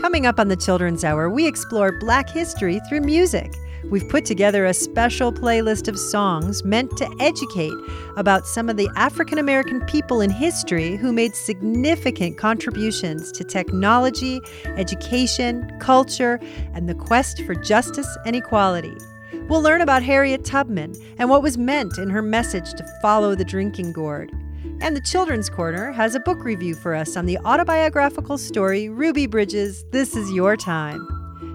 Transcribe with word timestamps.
Coming 0.00 0.24
up 0.24 0.40
on 0.40 0.48
the 0.48 0.56
Children's 0.56 1.04
Hour, 1.04 1.28
we 1.28 1.46
explore 1.46 1.92
Black 1.92 2.30
history 2.30 2.80
through 2.88 3.02
music. 3.02 3.52
We've 3.90 4.08
put 4.08 4.24
together 4.24 4.64
a 4.64 4.72
special 4.72 5.30
playlist 5.30 5.88
of 5.88 5.98
songs 5.98 6.64
meant 6.64 6.96
to 6.96 7.16
educate 7.20 7.74
about 8.16 8.46
some 8.46 8.70
of 8.70 8.78
the 8.78 8.88
African 8.96 9.36
American 9.36 9.84
people 9.84 10.22
in 10.22 10.30
history 10.30 10.96
who 10.96 11.12
made 11.12 11.36
significant 11.36 12.38
contributions 12.38 13.30
to 13.32 13.44
technology, 13.44 14.40
education, 14.64 15.70
culture, 15.80 16.40
and 16.72 16.88
the 16.88 16.94
quest 16.94 17.42
for 17.42 17.54
justice 17.54 18.08
and 18.24 18.34
equality. 18.34 18.96
We'll 19.50 19.60
learn 19.60 19.82
about 19.82 20.02
Harriet 20.02 20.46
Tubman 20.46 20.94
and 21.18 21.28
what 21.28 21.42
was 21.42 21.58
meant 21.58 21.98
in 21.98 22.08
her 22.08 22.22
message 22.22 22.72
to 22.72 22.98
follow 23.02 23.34
the 23.34 23.44
drinking 23.44 23.92
gourd. 23.92 24.32
And 24.82 24.96
the 24.96 25.00
Children's 25.02 25.50
Corner 25.50 25.92
has 25.92 26.14
a 26.14 26.20
book 26.20 26.42
review 26.42 26.74
for 26.74 26.94
us 26.94 27.14
on 27.14 27.26
the 27.26 27.36
autobiographical 27.44 28.38
story 28.38 28.88
Ruby 28.88 29.26
Bridges 29.26 29.84
This 29.92 30.16
Is 30.16 30.32
Your 30.32 30.56
Time. 30.56 31.06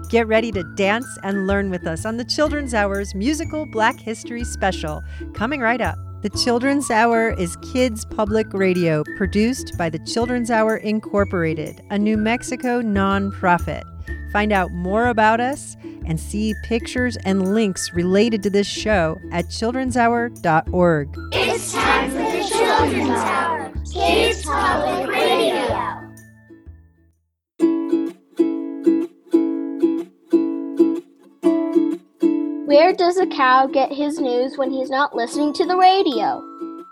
Get 0.08 0.28
ready 0.28 0.52
to 0.52 0.62
dance 0.76 1.08
and 1.24 1.48
learn 1.48 1.68
with 1.68 1.88
us 1.88 2.06
on 2.06 2.18
the 2.18 2.24
Children's 2.24 2.72
Hour's 2.72 3.16
musical 3.16 3.66
Black 3.66 3.98
History 3.98 4.44
special, 4.44 5.02
coming 5.34 5.60
right 5.60 5.80
up. 5.80 5.98
The 6.22 6.30
Children's 6.30 6.88
Hour 6.88 7.30
is 7.30 7.56
kids 7.72 8.04
public 8.04 8.46
radio 8.52 9.02
produced 9.16 9.76
by 9.76 9.90
the 9.90 9.98
Children's 9.98 10.50
Hour 10.50 10.76
Incorporated, 10.76 11.80
a 11.90 11.98
New 11.98 12.16
Mexico 12.16 12.80
nonprofit. 12.80 13.82
Find 14.32 14.52
out 14.52 14.70
more 14.70 15.08
about 15.08 15.40
us 15.40 15.76
and 16.06 16.20
see 16.20 16.54
pictures 16.62 17.16
and 17.24 17.54
links 17.54 17.92
related 17.92 18.44
to 18.44 18.50
this 18.50 18.68
show 18.68 19.18
at 19.32 19.46
childrenshour.org. 19.46 21.08
It's 21.32 21.72
time 21.72 22.10
for 22.10 22.25
the 22.48 22.54
Children's 22.54 23.10
Hour, 23.10 23.72
Kids 23.92 24.44
Public 24.44 25.08
Radio. 25.08 26.02
Where 32.66 32.92
does 32.92 33.16
a 33.18 33.26
cow 33.26 33.66
get 33.66 33.92
his 33.92 34.20
news 34.20 34.56
when 34.58 34.70
he's 34.70 34.90
not 34.90 35.14
listening 35.14 35.52
to 35.54 35.64
the 35.66 35.76
radio? 35.76 36.42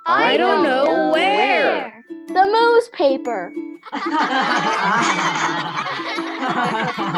I 0.06 0.37
don't 0.37 0.62
know 0.64 1.11
where. 1.12 2.05
The 2.29 2.45
moose 2.45 2.89
paper. 2.92 3.53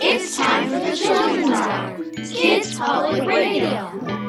It's 0.00 0.36
time 0.36 0.68
for 0.68 0.78
the 0.78 0.96
Children's 0.96 1.50
Hour, 1.50 1.98
Kids 2.30 2.78
Public 2.78 3.24
Radio. 3.26 4.27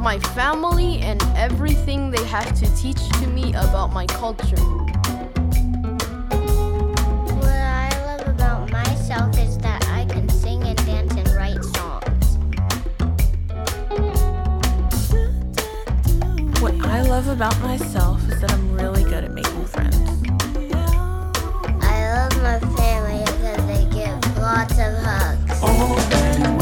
My 0.00 0.18
family 0.18 0.98
and 1.00 1.22
everything 1.36 2.10
they 2.10 2.24
have 2.24 2.54
to 2.54 2.74
teach 2.74 3.06
to 3.20 3.26
me 3.26 3.50
about 3.50 3.92
my 3.92 4.06
culture. 4.06 4.56
What 7.36 7.44
I 7.44 7.90
love 8.06 8.26
about 8.26 8.70
myself 8.70 9.38
is 9.38 9.58
that 9.58 9.86
I 9.88 10.06
can 10.06 10.26
sing 10.30 10.62
and 10.62 10.76
dance 10.86 11.14
and 11.14 11.28
write 11.34 11.62
songs. 11.62 12.38
What 16.62 16.74
I 16.86 17.02
love 17.02 17.28
about 17.28 17.60
myself 17.60 18.26
is 18.30 18.40
that 18.40 18.50
I'm 18.52 18.72
really 18.72 19.04
good 19.04 19.24
at 19.24 19.32
making 19.32 19.66
friends. 19.66 19.96
I 21.82 22.10
love 22.14 22.42
my 22.42 22.58
family 22.74 23.22
because 23.24 23.66
they 23.66 23.84
give 23.92 24.38
lots 24.38 24.78
of 24.78 24.94
hugs. 25.04 25.60
The 26.40 26.59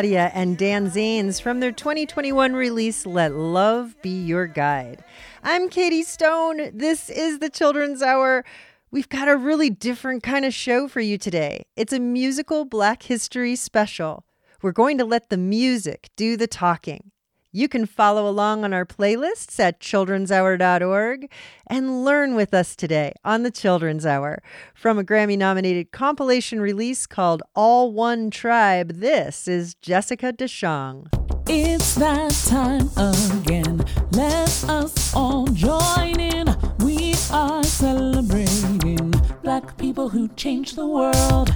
Claudia 0.00 0.30
and 0.32 0.56
Dan 0.56 0.86
Zanes 0.86 1.42
from 1.42 1.60
their 1.60 1.72
2021 1.72 2.54
release, 2.54 3.04
Let 3.04 3.34
Love 3.34 4.00
Be 4.00 4.08
Your 4.08 4.46
Guide. 4.46 5.04
I'm 5.42 5.68
Katie 5.68 6.04
Stone. 6.04 6.70
This 6.72 7.10
is 7.10 7.40
the 7.40 7.50
Children's 7.50 8.00
Hour. 8.00 8.42
We've 8.90 9.10
got 9.10 9.28
a 9.28 9.36
really 9.36 9.68
different 9.68 10.22
kind 10.22 10.46
of 10.46 10.54
show 10.54 10.88
for 10.88 11.00
you 11.00 11.18
today. 11.18 11.66
It's 11.76 11.92
a 11.92 12.00
musical 12.00 12.64
Black 12.64 13.02
History 13.02 13.54
special. 13.56 14.24
We're 14.62 14.72
going 14.72 14.96
to 14.96 15.04
let 15.04 15.28
the 15.28 15.36
music 15.36 16.08
do 16.16 16.38
the 16.38 16.46
talking. 16.46 17.10
You 17.52 17.68
can 17.68 17.84
follow 17.84 18.28
along 18.28 18.62
on 18.64 18.72
our 18.72 18.86
playlists 18.86 19.58
at 19.58 19.80
children'shour.org 19.80 21.28
and 21.66 22.04
learn 22.04 22.36
with 22.36 22.54
us 22.54 22.76
today 22.76 23.12
on 23.24 23.42
the 23.42 23.50
Children's 23.50 24.06
Hour. 24.06 24.40
From 24.72 25.00
a 25.00 25.04
Grammy 25.04 25.36
nominated 25.36 25.90
compilation 25.90 26.60
release 26.60 27.08
called 27.08 27.42
All 27.56 27.92
One 27.92 28.30
Tribe, 28.30 29.00
this 29.00 29.48
is 29.48 29.74
Jessica 29.74 30.32
DeShong. 30.32 31.08
It's 31.48 31.96
that 31.96 32.30
time 32.46 32.88
again. 32.96 33.84
Let 34.12 34.64
us 34.68 35.12
all 35.12 35.46
join 35.48 36.20
in. 36.20 36.56
We 36.78 37.14
are 37.32 37.64
celebrating 37.64 39.10
black 39.42 39.76
people 39.76 40.08
who 40.08 40.28
changed 40.28 40.76
the 40.76 40.86
world. 40.86 41.52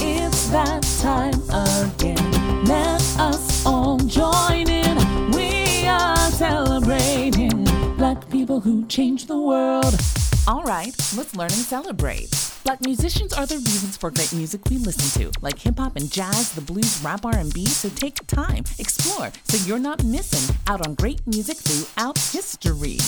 It's 0.00 0.48
that 0.48 0.82
time 1.02 1.34
again. 1.50 2.64
Let 2.64 3.02
us 3.18 3.66
all 3.66 3.98
join 3.98 4.70
in. 4.70 4.95
Celebrating 6.36 7.64
black 7.96 8.28
people 8.28 8.60
who 8.60 8.84
change 8.88 9.24
the 9.24 9.40
world. 9.40 9.98
All 10.46 10.62
right, 10.64 10.94
let's 11.16 11.34
learn 11.34 11.50
and 11.50 11.52
celebrate. 11.52 12.28
Black 12.62 12.82
musicians 12.82 13.32
are 13.32 13.46
the 13.46 13.56
reasons 13.56 13.96
for 13.96 14.10
great 14.10 14.34
music 14.34 14.60
we 14.68 14.76
listen 14.76 15.22
to, 15.22 15.32
like 15.40 15.58
hip 15.58 15.78
hop 15.78 15.96
and 15.96 16.12
jazz, 16.12 16.52
the 16.52 16.60
blues, 16.60 17.00
rap, 17.02 17.24
R&B. 17.24 17.64
So 17.64 17.88
take 17.88 18.26
time, 18.26 18.64
explore, 18.78 19.32
so 19.44 19.66
you're 19.66 19.78
not 19.78 20.04
missing 20.04 20.54
out 20.66 20.86
on 20.86 20.94
great 20.96 21.26
music 21.26 21.56
throughout 21.56 22.18
history. 22.18 22.98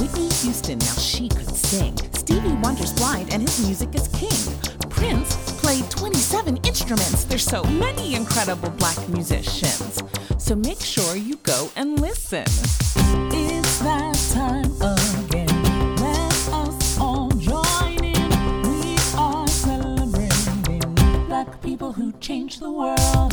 Whitney 0.00 0.28
Houston, 0.42 0.78
now 0.80 0.94
she 0.94 1.28
could 1.28 1.54
sing. 1.54 1.96
Stevie 2.14 2.54
Wonder's 2.54 2.92
blind 2.94 3.32
and 3.32 3.42
his 3.42 3.64
music 3.64 3.94
is 3.94 4.08
king. 4.08 4.58
Prince 4.90 5.36
played 5.60 5.88
27 5.88 6.56
instruments. 6.64 7.24
There's 7.26 7.44
so 7.44 7.62
many 7.62 8.16
incredible 8.16 8.70
black 8.70 9.08
musicians. 9.08 10.02
So 10.44 10.54
make 10.54 10.82
sure 10.82 11.16
you 11.16 11.36
go 11.36 11.70
and 11.74 11.98
listen. 11.98 12.44
It's 13.32 13.78
that 13.78 14.14
time 14.34 14.70
again. 14.76 15.48
Let 15.96 16.48
us 16.52 16.98
all 16.98 17.30
join 17.30 18.04
in. 18.04 18.28
We 18.62 18.98
are 19.16 19.48
celebrating 19.48 20.80
black 21.28 21.62
people 21.62 21.94
who 21.94 22.12
changed 22.20 22.60
the 22.60 22.70
world. 22.70 23.32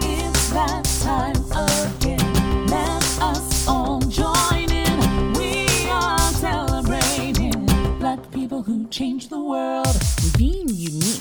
It's 0.00 0.48
that 0.48 0.84
time 1.02 1.36
again. 1.52 2.66
Let 2.68 3.04
us 3.20 3.68
all 3.68 4.00
join 4.00 4.72
in. 4.72 5.32
We 5.34 5.90
are 5.90 6.18
celebrating 6.32 7.66
black 7.98 8.30
people 8.30 8.62
who 8.62 8.88
changed 8.88 9.28
the 9.28 9.38
world. 9.38 9.94
Being 10.38 10.70
unique 10.70 11.17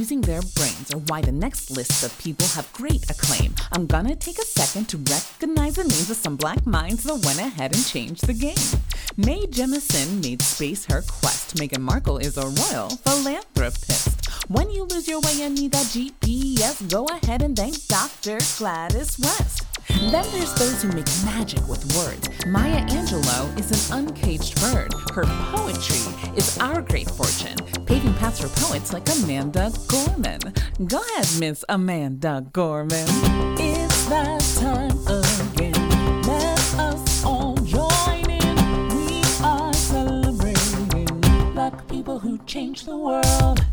using 0.00 0.22
their 0.22 0.40
brains 0.56 0.90
are 0.94 1.02
why 1.08 1.20
the 1.20 1.30
next 1.30 1.70
list 1.70 2.02
of 2.02 2.18
people 2.18 2.46
have 2.46 2.72
great 2.72 3.02
acclaim. 3.10 3.54
I'm 3.70 3.86
gonna 3.86 4.16
take 4.16 4.38
a 4.38 4.46
second 4.60 4.88
to 4.88 4.96
recognize 4.96 5.74
the 5.74 5.82
names 5.82 6.08
of 6.08 6.16
some 6.16 6.36
black 6.36 6.66
minds 6.66 7.04
that 7.04 7.22
went 7.26 7.38
ahead 7.38 7.74
and 7.74 7.84
changed 7.84 8.26
the 8.26 8.32
game. 8.32 8.70
Mae 9.18 9.44
Jemison 9.56 10.22
made 10.22 10.40
space 10.40 10.86
her 10.86 11.02
quest. 11.02 11.56
Meghan 11.56 11.82
Markle 11.82 12.16
is 12.16 12.38
a 12.38 12.46
royal 12.62 12.88
philanthropist. 13.04 14.30
When 14.48 14.70
you 14.70 14.84
lose 14.84 15.06
your 15.06 15.20
way 15.20 15.42
and 15.42 15.54
need 15.54 15.72
that 15.72 15.88
GPS, 15.94 16.90
go 16.90 17.04
ahead 17.04 17.42
and 17.42 17.54
thank 17.54 17.76
Dr. 17.86 18.38
Gladys 18.56 19.18
West. 19.18 19.66
Then 19.88 20.24
there's 20.32 20.54
those 20.54 20.82
who 20.82 20.88
make 20.92 21.10
magic 21.26 21.66
with 21.68 21.84
words. 21.94 22.26
Maya 22.46 22.86
Angelou 22.86 23.58
is 23.58 23.68
an 23.90 23.98
uncaged 23.98 24.58
bird. 24.62 24.94
Her 25.12 25.24
poetry 25.52 26.00
is 26.36 26.58
our 26.58 26.82
great 26.82 27.10
fortune, 27.10 27.56
paving 27.86 28.14
paths 28.14 28.40
for 28.40 28.48
poets 28.60 28.92
like 28.92 29.08
Amanda 29.08 29.72
Gorman. 29.88 30.40
Go 30.86 31.00
ahead, 31.12 31.28
Miss 31.38 31.64
Amanda 31.68 32.46
Gorman. 32.52 33.06
It's 33.58 34.04
that 34.06 34.40
time 34.60 34.96
again. 35.06 36.22
Let 36.22 36.74
us 36.78 37.24
all 37.24 37.54
join 37.56 38.30
in. 38.30 38.56
We 38.96 39.22
are 39.42 39.72
celebrating 39.72 41.06
black 41.54 41.86
people 41.88 42.18
who 42.18 42.38
changed 42.46 42.86
the 42.86 42.96
world. 42.96 43.64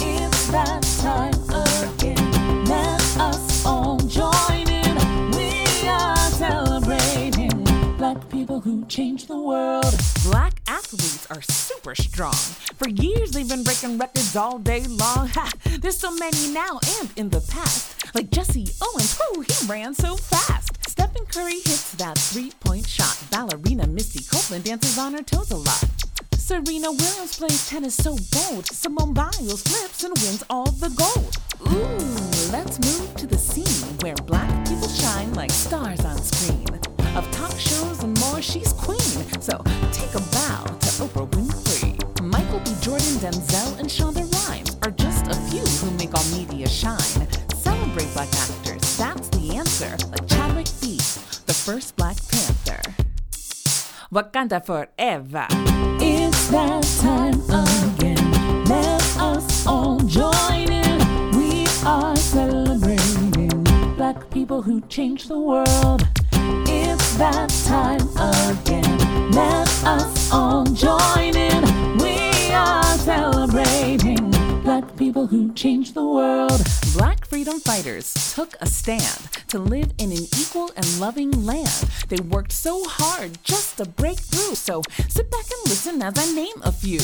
It's 0.00 0.46
that 0.48 0.82
time 1.00 1.34
again. 1.50 2.64
Let 2.64 3.00
us 3.18 3.64
all 3.66 3.98
join 3.98 4.68
in. 4.68 4.96
We 5.32 5.88
are 5.88 6.16
celebrating 6.30 7.64
black 7.96 8.28
people 8.30 8.60
who 8.60 8.84
changed 8.86 9.28
the 9.28 9.40
world. 9.40 9.94
Black 10.24 10.55
athletes 10.86 11.26
are 11.30 11.42
super 11.42 11.94
strong. 11.96 12.34
For 12.78 12.88
years 12.88 13.32
they've 13.32 13.48
been 13.48 13.64
breaking 13.64 13.98
records 13.98 14.36
all 14.36 14.58
day 14.58 14.84
long. 14.84 15.26
Ha! 15.28 15.50
There's 15.80 15.98
so 15.98 16.14
many 16.14 16.52
now 16.52 16.78
and 17.00 17.10
in 17.16 17.30
the 17.30 17.40
past. 17.40 18.14
Like 18.14 18.30
Jesse 18.30 18.68
Owens, 18.80 19.18
whoo, 19.18 19.40
he 19.42 19.66
ran 19.66 19.94
so 19.94 20.16
fast. 20.16 20.70
Stephen 20.88 21.26
Curry 21.26 21.54
hits 21.54 21.92
that 21.94 22.16
three-point 22.18 22.86
shot. 22.86 23.18
Ballerina 23.30 23.88
Misty 23.88 24.22
Copeland 24.22 24.64
dances 24.64 24.96
on 24.96 25.14
her 25.14 25.22
toes 25.22 25.50
a 25.50 25.56
lot. 25.56 25.84
Serena 26.36 26.92
Williams 26.92 27.36
plays 27.36 27.68
tennis 27.68 27.96
so 27.96 28.16
bold. 28.30 28.66
Simone 28.66 29.12
Biles 29.12 29.62
flips 29.62 30.04
and 30.04 30.16
wins 30.18 30.44
all 30.48 30.70
the 30.70 30.90
gold. 30.90 31.36
Ooh, 31.66 32.52
let's 32.52 32.78
move 32.78 33.12
to 33.16 33.26
the 33.26 33.38
scene 33.38 33.98
where 34.02 34.14
black 34.26 34.68
people 34.68 34.88
shine 34.88 35.34
like 35.34 35.50
stars 35.50 36.04
on 36.04 36.22
screen. 36.22 36.85
Of 37.16 37.30
talk 37.30 37.58
shows 37.58 38.02
and 38.02 38.18
more, 38.20 38.42
she's 38.42 38.74
queen. 38.74 38.98
So 39.40 39.56
take 39.90 40.14
a 40.14 40.20
bow 40.36 40.64
to 40.66 40.88
Oprah 41.00 41.26
Winfrey. 41.30 41.96
Michael 42.22 42.60
B. 42.60 42.72
Jordan, 42.82 43.16
Denzel, 43.24 43.78
and 43.78 43.88
Shonda 43.88 44.30
Rhimes 44.34 44.76
are 44.82 44.90
just 44.90 45.26
a 45.26 45.34
few 45.48 45.64
who 45.80 45.96
make 45.96 46.12
all 46.14 46.24
media 46.36 46.68
shine. 46.68 46.98
Celebrate 47.56 48.12
black 48.12 48.28
actors, 48.34 48.98
that's 48.98 49.30
the 49.30 49.56
answer. 49.56 49.96
Like 50.10 50.28
Chadwick 50.28 50.66
Beast, 50.82 51.46
the 51.46 51.54
first 51.54 51.96
Black 51.96 52.16
Panther. 52.28 52.82
Wakanda 54.12 54.62
forever. 54.62 55.46
It's 55.98 56.48
that 56.48 56.84
time 57.00 57.40
again. 57.48 58.64
Let 58.64 59.02
us 59.16 59.66
all 59.66 60.00
join 60.00 60.70
in. 60.70 61.00
We 61.32 61.66
are 61.86 62.14
celebrating 62.16 63.64
black 63.96 64.28
people 64.28 64.60
who 64.60 64.82
change 64.82 65.28
the 65.28 65.38
world. 65.38 66.15
That 67.18 67.48
time 67.64 68.02
again. 68.18 69.30
Let 69.30 69.84
us 69.84 70.30
all 70.30 70.64
join 70.66 71.34
in. 71.34 71.62
We 71.96 72.52
are 72.52 72.82
celebrating 72.98 74.30
black 74.62 74.94
people 74.98 75.26
who 75.26 75.50
changed 75.54 75.94
the 75.94 76.04
world. 76.04 76.60
Black 76.92 77.24
freedom 77.24 77.58
fighters 77.60 78.12
took 78.34 78.54
a 78.60 78.66
stand 78.66 79.18
to 79.48 79.58
live 79.58 79.92
in 79.96 80.12
an 80.12 80.24
equal 80.38 80.70
and 80.76 81.00
loving 81.00 81.30
land. 81.46 81.88
They 82.08 82.20
worked 82.20 82.52
so 82.52 82.84
hard 82.84 83.38
just 83.42 83.78
to 83.78 83.86
break 83.86 84.18
through. 84.18 84.54
So 84.54 84.82
sit 85.08 85.30
back 85.30 85.44
and 85.44 85.70
listen 85.70 86.02
as 86.02 86.12
I 86.18 86.34
name 86.34 86.60
a 86.64 86.70
few. 86.70 87.00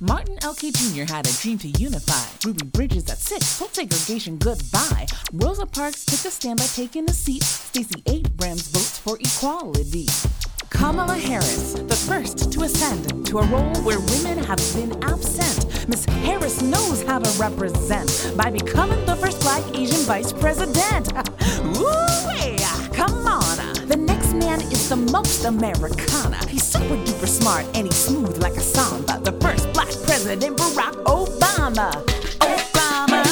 Martin 0.00 0.38
L.K. 0.42 0.70
Jr. 0.70 1.12
had 1.12 1.26
a 1.26 1.32
dream 1.32 1.58
to 1.58 1.68
unify. 1.68 2.24
Ruby 2.46 2.64
Bridges 2.66 3.10
at 3.10 3.18
six 3.18 3.58
told 3.58 3.74
segregation 3.74 4.38
goodbye. 4.38 5.06
Rosa 5.32 5.66
Parks 5.66 6.04
took 6.04 6.24
a 6.24 6.32
stand 6.32 6.60
by 6.60 6.66
taking 6.66 7.10
a 7.10 7.12
seat. 7.12 7.42
Stacey 7.42 8.02
Abrams 8.06 8.68
votes 8.68 8.98
for 8.98 9.18
equality. 9.18 10.06
Kamala 10.70 11.14
Harris, 11.14 11.72
the 11.72 11.96
first 11.96 12.52
to 12.52 12.62
ascend 12.62 13.26
to 13.26 13.38
a 13.38 13.46
role 13.46 13.74
where 13.82 13.98
women 13.98 14.38
have 14.44 14.58
been 14.74 15.02
absent. 15.02 15.88
Miss 15.88 16.04
Harris 16.04 16.62
knows 16.62 17.02
how 17.02 17.18
to 17.18 17.30
represent 17.42 18.32
by 18.36 18.50
becoming 18.50 19.04
the 19.04 19.16
first 19.16 19.40
black 19.40 19.64
Asian 19.74 20.02
vice 20.02 20.32
president. 20.32 21.12
Ooh, 21.76 22.57
the 24.88 24.96
most 24.96 25.44
Americana. 25.44 26.38
He's 26.48 26.62
super 26.62 26.96
duper 27.04 27.28
smart 27.28 27.66
and 27.74 27.86
he's 27.86 27.96
smooth 27.96 28.38
like 28.38 28.54
a 28.56 28.60
samba. 28.60 29.20
The 29.22 29.32
first 29.32 29.70
black 29.74 29.88
president, 30.06 30.56
Barack 30.56 30.94
Obama. 31.04 31.90
Obama, 32.40 33.22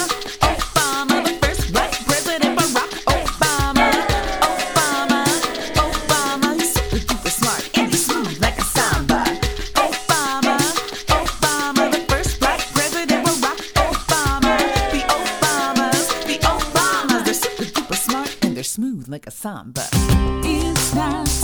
Obama, 0.40 1.25
the 1.25 1.32
first 1.40 1.72
black 1.72 1.92
president, 2.04 2.58
Barack 2.58 2.92
Obama. 3.08 3.88
Obama, 4.52 5.25
Obama, 5.80 6.54
he's 6.60 6.75
super 6.75 6.98
duper 6.98 7.30
smart 7.30 7.78
and 7.78 7.90
he's 7.90 8.04
smooth 8.04 8.38
like 8.42 8.58
a 8.58 8.64
samba. 8.64 9.25
Obama, 9.76 10.58
Obama, 11.08 11.90
the 11.90 12.00
first 12.12 12.38
black 12.38 12.60
president, 12.75 13.25
Barack 13.26 13.60
Obama. 13.88 14.58
The 14.92 15.00
Obamas, 15.16 16.06
the 16.26 16.36
Obamas, 16.52 17.25
they're 17.25 17.34
super 17.34 17.64
duper 17.64 17.96
smart 17.96 18.44
and 18.44 18.54
they're 18.54 18.62
smooth 18.62 19.08
like 19.08 19.26
a 19.26 19.30
samba. 19.30 19.86
It's 20.44 20.90
that 20.90 21.25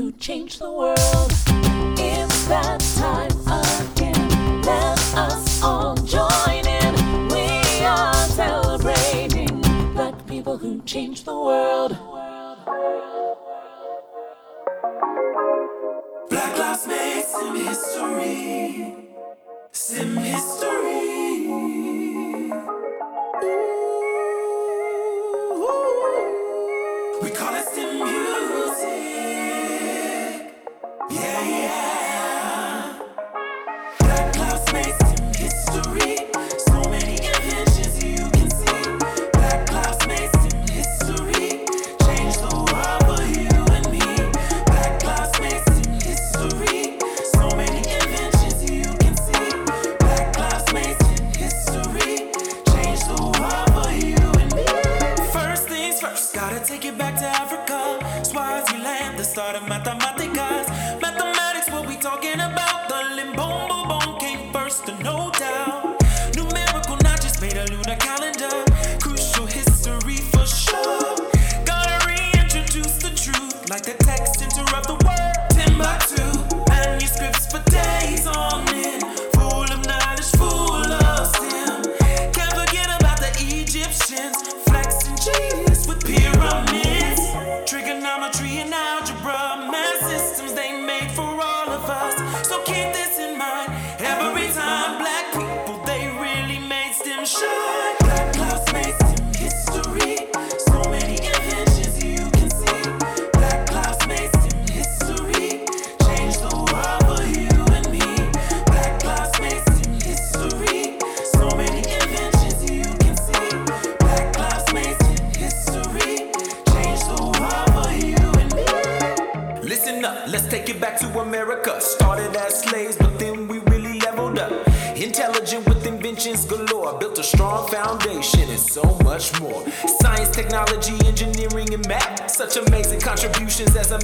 who 0.00 0.10
changed 0.12 0.58
the 0.60 0.72
world. 0.72 1.30
It's 1.98 2.46
that 2.46 2.80
time 2.96 3.36
again. 3.62 4.62
Let 4.62 4.98
us 5.14 5.62
all 5.62 5.94
join 5.94 6.64
in. 6.66 7.28
We 7.28 7.84
are 7.84 8.14
celebrating 8.28 9.60
black 9.92 10.26
people 10.26 10.56
who 10.56 10.80
changed 10.84 11.26
the 11.26 11.38
world. 11.38 11.92
Black 16.30 16.56
lives 16.56 16.86
made 16.86 17.24
some 17.26 17.56
history. 17.56 18.94
Some 19.72 20.16
the 59.82 59.90
start 59.94 60.09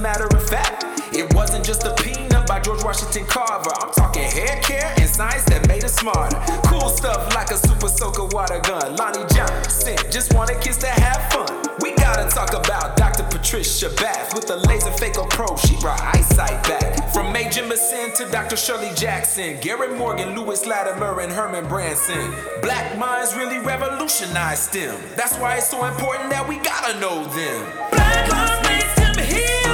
matter 0.01 0.27
of 0.27 0.49
fact. 0.49 0.85
It 1.13 1.33
wasn't 1.33 1.65
just 1.65 1.83
a 1.85 1.93
peanut 1.95 2.47
by 2.47 2.59
George 2.59 2.83
Washington 2.83 3.25
Carver. 3.25 3.71
I'm 3.81 3.91
talking 3.93 4.23
hair 4.23 4.59
care 4.61 4.93
and 4.97 5.09
science 5.09 5.45
that 5.45 5.67
made 5.67 5.83
us 5.83 5.95
smarter. 5.95 6.37
Cool 6.67 6.89
stuff 6.89 7.33
like 7.33 7.49
a 7.51 7.57
super 7.57 7.87
soaker 7.87 8.25
water 8.25 8.59
gun. 8.59 8.95
Lonnie 8.95 9.25
Johnson 9.33 9.97
just 10.11 10.33
want 10.33 10.49
a 10.49 10.55
kids 10.59 10.77
to 10.79 10.87
have 10.87 11.31
fun. 11.31 11.47
We 11.81 11.95
gotta 11.95 12.29
talk 12.29 12.53
about 12.53 12.97
Dr. 12.97 13.23
Patricia 13.23 13.89
Bath 13.89 14.33
with 14.35 14.49
a 14.49 14.57
laser 14.67 14.91
phaco 14.91 15.29
pro. 15.29 15.55
She 15.57 15.75
brought 15.79 16.01
eyesight 16.01 16.61
back. 16.67 17.11
From 17.13 17.31
Major 17.31 17.63
Massin 17.63 18.13
to 18.17 18.29
Dr. 18.31 18.57
Shirley 18.57 18.91
Jackson, 18.95 19.57
Garrett 19.61 19.97
Morgan, 19.97 20.35
Lewis 20.35 20.65
Latimer, 20.65 21.21
and 21.21 21.31
Herman 21.31 21.67
Branson. 21.67 22.33
Black 22.61 22.97
minds 22.97 23.35
really 23.35 23.59
revolutionized 23.59 24.63
STEM. 24.63 24.99
That's 25.15 25.35
why 25.37 25.55
it's 25.55 25.69
so 25.69 25.85
important 25.85 26.29
that 26.29 26.47
we 26.47 26.57
gotta 26.57 26.99
know 26.99 27.23
them. 27.23 27.89
Black 27.91 28.29
lives 28.29 28.67
made 28.67 28.81
STEM 28.91 29.25
history. 29.25 29.66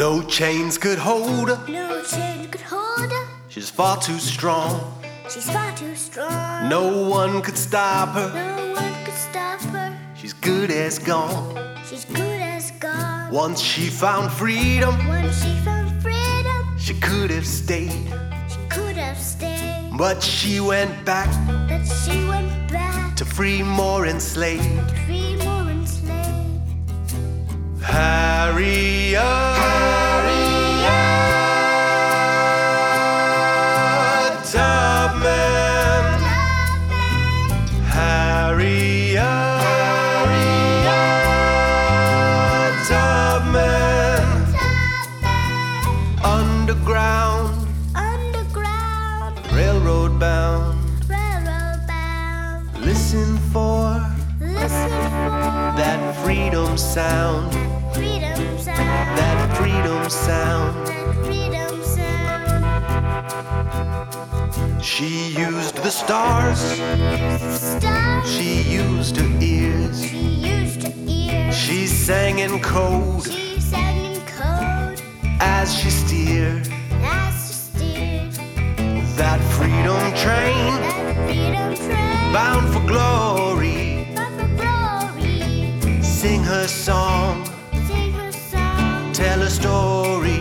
No 0.00 0.22
chains 0.22 0.78
could 0.78 0.96
hold 0.96 1.50
her. 1.50 1.60
No 1.68 2.02
chain 2.02 2.48
could 2.48 2.62
hold 2.62 3.12
her. 3.12 3.26
She's 3.50 3.68
far 3.68 3.98
too 4.00 4.18
strong. 4.18 4.80
She's 5.28 5.50
far 5.50 5.76
too 5.76 5.94
strong. 5.94 6.70
No 6.70 7.06
one 7.06 7.42
could 7.42 7.58
stop 7.58 8.08
her. 8.14 8.32
No 8.32 8.72
one 8.72 9.04
could 9.04 9.20
stop 9.28 9.60
her. 9.76 9.94
She's 10.14 10.32
good 10.32 10.70
as 10.70 10.98
gone. 10.98 11.54
She's 11.86 12.06
good 12.06 12.40
as 12.40 12.70
gone. 12.80 13.30
Once 13.30 13.60
she 13.60 13.90
found 13.90 14.32
freedom, 14.32 14.96
Once 15.06 15.44
she 15.44 15.54
found 15.66 15.90
freedom, 16.00 16.78
she 16.78 16.94
could 16.94 17.30
have 17.30 17.46
stayed. 17.46 17.92
she 18.48 18.60
could 18.70 18.96
have 18.96 19.18
stayed. 19.18 19.90
But 19.98 20.22
she 20.22 20.60
went 20.60 21.04
back 21.04 21.28
But 21.68 21.84
she 21.84 22.24
went 22.24 22.72
back 22.72 23.16
to 23.16 23.26
free 23.26 23.62
more 23.62 24.06
enslaved. 24.06 24.99
Harriet 27.90 29.18
Tubman. 34.52 36.04
Harriet 37.88 39.18
Tubman. 42.86 44.24
Underground, 46.22 47.66
Underground, 47.96 49.34
railroad 49.52 50.20
bound. 50.20 50.78
railroad 51.08 51.86
bound. 51.88 52.84
Listen 52.84 53.36
for 53.52 54.00
Listen 54.40 54.90
for 54.90 55.74
that 55.76 56.16
freedom 56.24 56.78
sound. 56.78 57.49
She 64.82 65.28
used 65.36 65.76
the 65.76 65.90
stars. 65.90 66.58
Stars. 66.58 68.30
She 68.30 68.62
used 68.62 69.16
her 69.18 69.30
ears. 69.40 70.02
She 70.02 70.18
used 70.18 70.80
to 70.80 70.92
ear. 71.06 71.52
She 71.52 71.86
sang 71.86 72.38
in 72.38 72.60
code 72.60 73.24
She 73.24 73.60
sang 73.60 74.14
in 74.14 74.20
code 74.26 75.02
as 75.40 75.74
she 75.74 75.90
steered 75.90 76.66
as 77.02 77.34
she 77.46 77.54
steered 77.54 78.32
that 79.16 79.40
freedom 79.54 80.00
train 80.24 80.80
that 80.80 81.26
freedom 81.26 81.74
train. 81.76 82.32
bound 82.32 82.72
for 82.72 82.80
glory. 82.86 84.08
Bound 84.14 84.40
for 84.40 84.48
glory. 84.56 86.02
Sing 86.02 86.42
her 86.42 86.66
song, 86.66 87.44
Sing 87.86 88.12
her 88.12 88.32
song. 88.32 89.12
tell 89.12 89.42
a 89.42 89.50
story. 89.50 90.39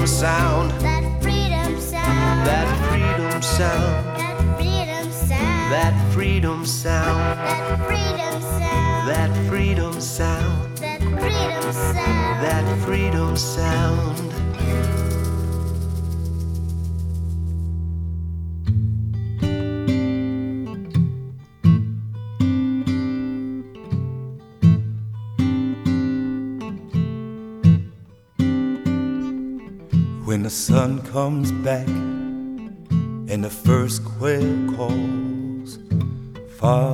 Freedom 0.00 0.18
sound. 0.18 0.70
That 0.80 1.22
freedom 1.22 1.80
sound. 1.80 2.46
That 2.46 2.88
freedom 2.88 3.42
sound. 3.42 4.16
That 5.70 6.12
freedom 6.14 6.64
sound. 6.64 7.38
That 7.38 7.76
freedom 7.86 8.40
sound. 8.40 9.08
That 9.08 9.48
freedom 9.48 10.00
sound. 10.00 10.76
That 10.78 11.00
freedom 11.00 11.72
sound. 11.72 12.42
That 12.42 12.84
freedom 12.86 13.36
sound. 13.36 14.39
Comes 31.12 31.50
back 31.50 31.88
and 31.88 33.42
the 33.42 33.50
first 33.50 34.04
quail 34.04 34.72
calls, 34.76 35.76
follow 36.56 36.89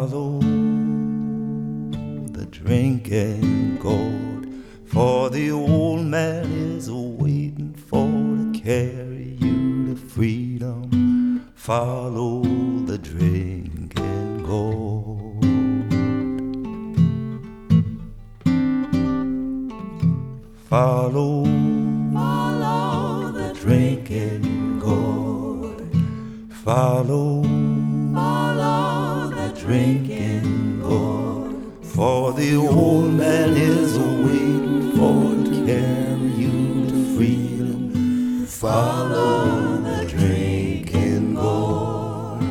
follow 38.46 39.78
the 39.78 40.06
drinking 40.06 41.34
gourd. 41.34 42.42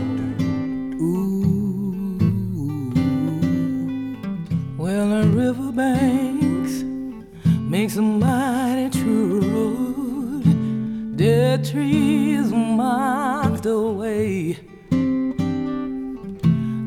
Ooh, 1.02 2.18
well, 4.78 5.08
the 5.24 5.26
makes 5.72 6.84
make 7.70 7.90
mighty 8.02 8.90
true 9.00 9.40
road. 9.40 11.16
Dead 11.16 11.64
trees 11.64 12.52
marked 12.52 13.64
the 13.64 13.82
way. 13.82 14.58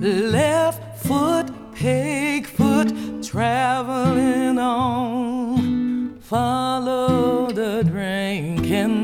Left 0.00 0.98
foot, 0.98 1.50
peg 1.74 2.46
foot, 2.46 2.92
traveling 3.22 4.58
on 4.58 6.20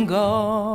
go. 0.07 0.74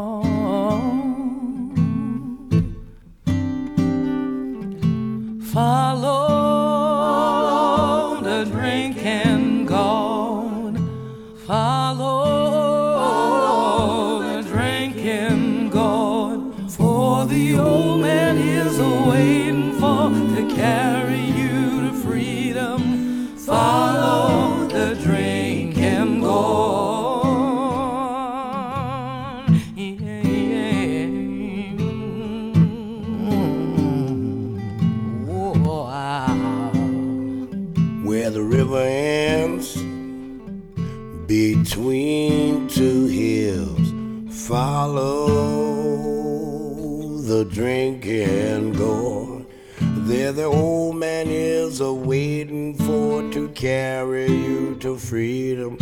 The 47.50 47.56
drinking 47.56 48.74
gourd. 48.74 49.46
There 49.80 50.32
the 50.32 50.44
old 50.44 50.98
man 50.98 51.28
is 51.30 51.80
a 51.80 51.92
waiting 51.92 52.76
for 52.76 53.24
to 53.32 53.50
carry 53.50 54.28
you 54.28 54.76
to 54.82 54.96
freedom. 54.98 55.76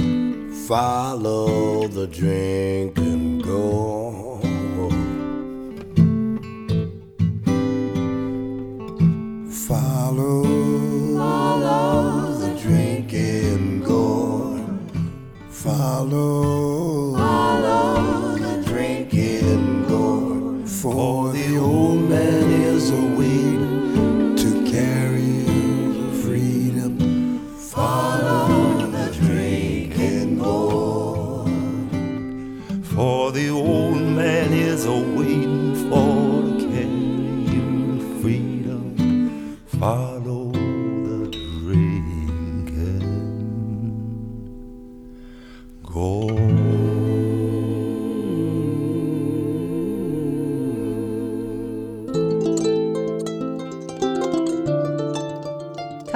Follow 0.65 1.87
the 1.87 2.07
drinking 2.07 3.39
gourd. 3.39 4.43
Follow, 9.51 10.43
follow 11.17 12.33
the 12.33 12.59
drinking 12.61 13.83
gourd. 13.83 14.79
Follow, 15.49 17.17
follow 17.17 17.36
so 22.87 22.95
we 22.95 23.26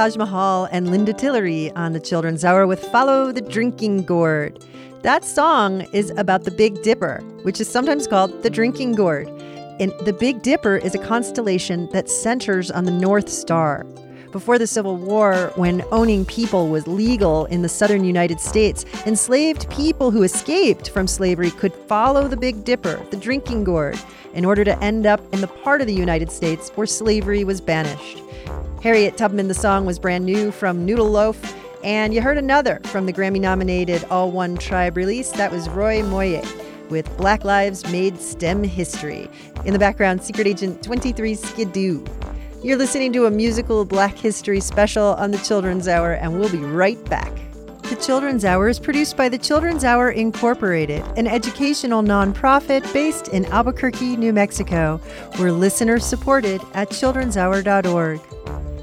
Taj 0.02 0.18
Mahal 0.18 0.68
and 0.72 0.90
Linda 0.90 1.14
Tillery 1.14 1.70
on 1.74 1.94
the 1.94 2.00
Children's 2.00 2.44
Hour 2.44 2.66
with 2.66 2.84
Follow 2.86 3.32
the 3.32 3.40
Drinking 3.40 4.04
Gourd. 4.04 4.66
That 5.04 5.24
song 5.24 5.82
is 5.94 6.10
about 6.18 6.44
the 6.44 6.50
Big 6.50 6.82
Dipper, 6.82 7.20
which 7.44 7.62
is 7.62 7.70
sometimes 7.70 8.08
called 8.08 8.42
the 8.42 8.50
Drinking 8.50 8.94
Gourd. 8.94 9.28
And 9.80 9.94
the 10.04 10.14
Big 10.14 10.42
Dipper 10.42 10.78
is 10.78 10.96
a 10.96 11.06
constellation 11.06 11.88
that 11.92 12.10
centers 12.10 12.72
on 12.72 12.86
the 12.86 12.92
North 12.92 13.30
Star. 13.30 13.84
Before 14.32 14.58
the 14.58 14.66
Civil 14.66 14.98
War, 14.98 15.54
when 15.56 15.84
owning 15.92 16.26
people 16.26 16.70
was 16.70 16.88
legal 16.88 17.46
in 17.46 17.62
the 17.62 17.70
southern 17.70 18.04
United 18.04 18.40
States, 18.40 18.86
enslaved 19.06 19.70
people 19.70 20.10
who 20.10 20.24
escaped 20.24 20.90
from 20.90 21.06
slavery 21.06 21.52
could 21.52 21.76
follow 21.88 22.28
the 22.28 22.38
Big 22.38 22.64
Dipper, 22.64 23.06
the 23.12 23.18
drinking 23.18 23.66
gourd, 23.66 24.00
in 24.34 24.46
order 24.46 24.64
to 24.64 24.84
end 24.84 25.06
up 25.06 25.22
in 25.32 25.42
the 25.42 25.48
part 25.48 25.80
of 25.80 25.86
the 25.86 25.94
United 25.94 26.32
States 26.32 26.72
where 26.74 26.88
slavery 26.88 27.44
was 27.44 27.62
banished. 27.62 28.18
Harriet 28.82 29.16
Tubman, 29.16 29.48
the 29.48 29.54
song 29.54 29.86
was 29.86 30.00
brand 30.00 30.26
new 30.26 30.52
from 30.52 30.88
Noodle 30.88 31.12
Loaf, 31.12 31.56
and 31.84 32.16
you 32.16 32.22
heard 32.22 32.40
another 32.40 32.82
from 32.86 33.06
the 33.06 33.14
Grammy 33.14 33.40
nominated 33.40 34.04
All 34.06 34.32
One 34.32 34.58
Tribe 34.58 34.98
release. 34.98 35.30
That 35.34 35.52
was 35.52 35.70
Roy 35.70 36.02
Moye 36.02 36.42
with 36.90 37.16
Black 37.16 37.44
Lives 37.46 37.90
Made 37.92 38.20
STEM 38.20 38.64
History. 38.64 39.30
In 39.66 39.74
the 39.74 39.80
background, 39.80 40.24
Secret 40.24 40.48
Agent 40.48 40.82
23 40.82 41.36
Skidoo. 41.36 42.04
You're 42.64 42.78
listening 42.78 43.14
to 43.14 43.28
a 43.28 43.32
musical 43.32 43.86
Black 43.86 44.18
History 44.18 44.60
special 44.60 45.14
on 45.14 45.30
the 45.30 45.38
Children's 45.38 45.88
Hour, 45.88 46.14
and 46.14 46.40
we'll 46.40 46.52
be 46.52 46.58
right 46.58 47.04
back. 47.06 47.32
The 47.84 47.98
Children's 47.98 48.46
Hour 48.46 48.68
is 48.68 48.80
produced 48.80 49.16
by 49.16 49.30
the 49.30 49.38
Children's 49.38 49.84
Hour 49.84 50.10
Incorporated, 50.10 51.04
an 51.18 51.28
educational 51.28 52.02
nonprofit 52.02 52.92
based 52.94 53.28
in 53.28 53.46
Albuquerque, 53.46 54.18
New 54.18 54.34
Mexico. 54.34 55.00
We're 55.38 55.52
listener 55.52 56.00
supported 56.00 56.62
at 56.74 56.90
children'shour.org. 56.90 58.22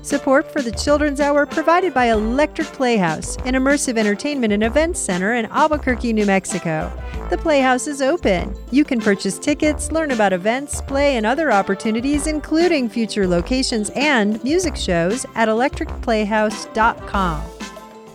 Support 0.08 0.50
for 0.50 0.62
the 0.62 0.72
Children's 0.72 1.20
Hour 1.20 1.44
provided 1.44 1.92
by 1.92 2.06
Electric 2.06 2.66
Playhouse, 2.68 3.36
an 3.44 3.52
immersive 3.52 3.98
entertainment 3.98 4.54
and 4.54 4.64
events 4.64 4.98
center 4.98 5.34
in 5.34 5.44
Albuquerque, 5.44 6.14
New 6.14 6.24
Mexico. 6.24 6.90
The 7.28 7.36
Playhouse 7.36 7.86
is 7.86 8.00
open. 8.00 8.56
You 8.70 8.86
can 8.86 9.02
purchase 9.02 9.38
tickets, 9.38 9.92
learn 9.92 10.12
about 10.12 10.32
events, 10.32 10.80
play, 10.80 11.18
and 11.18 11.26
other 11.26 11.52
opportunities, 11.52 12.26
including 12.26 12.88
future 12.88 13.26
locations 13.26 13.90
and 13.90 14.42
music 14.42 14.76
shows, 14.76 15.26
at 15.34 15.50
electricplayhouse.com. 15.50 17.57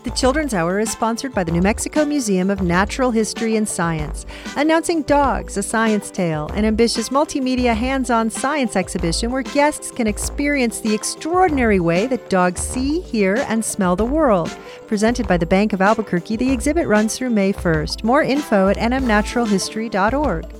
The 0.03 0.11
Children's 0.11 0.53
Hour 0.53 0.79
is 0.79 0.91
sponsored 0.91 1.33
by 1.33 1.45
the 1.45 1.51
New 1.53 1.61
Mexico 1.61 2.03
Museum 2.03 2.49
of 2.49 2.61
Natural 2.61 3.09
History 3.09 3.55
and 3.55 3.65
Science, 3.65 4.25
announcing 4.57 5.03
Dogs, 5.03 5.55
a 5.55 5.63
Science 5.63 6.11
Tale, 6.11 6.49
an 6.55 6.65
ambitious 6.65 7.07
multimedia 7.07 7.73
hands 7.73 8.09
on 8.09 8.29
science 8.29 8.75
exhibition 8.75 9.31
where 9.31 9.43
guests 9.43 9.91
can 9.91 10.05
experience 10.05 10.81
the 10.81 10.93
extraordinary 10.93 11.79
way 11.79 12.05
that 12.07 12.29
dogs 12.29 12.59
see, 12.59 12.99
hear, 12.99 13.45
and 13.47 13.63
smell 13.63 13.95
the 13.95 14.03
world. 14.03 14.53
Presented 14.87 15.25
by 15.25 15.37
the 15.37 15.45
Bank 15.45 15.71
of 15.71 15.81
Albuquerque, 15.81 16.35
the 16.35 16.51
exhibit 16.51 16.85
runs 16.85 17.15
through 17.17 17.29
May 17.29 17.53
1st. 17.53 18.03
More 18.03 18.23
info 18.23 18.67
at 18.67 18.75
nmnaturalhistory.org. 18.75 20.53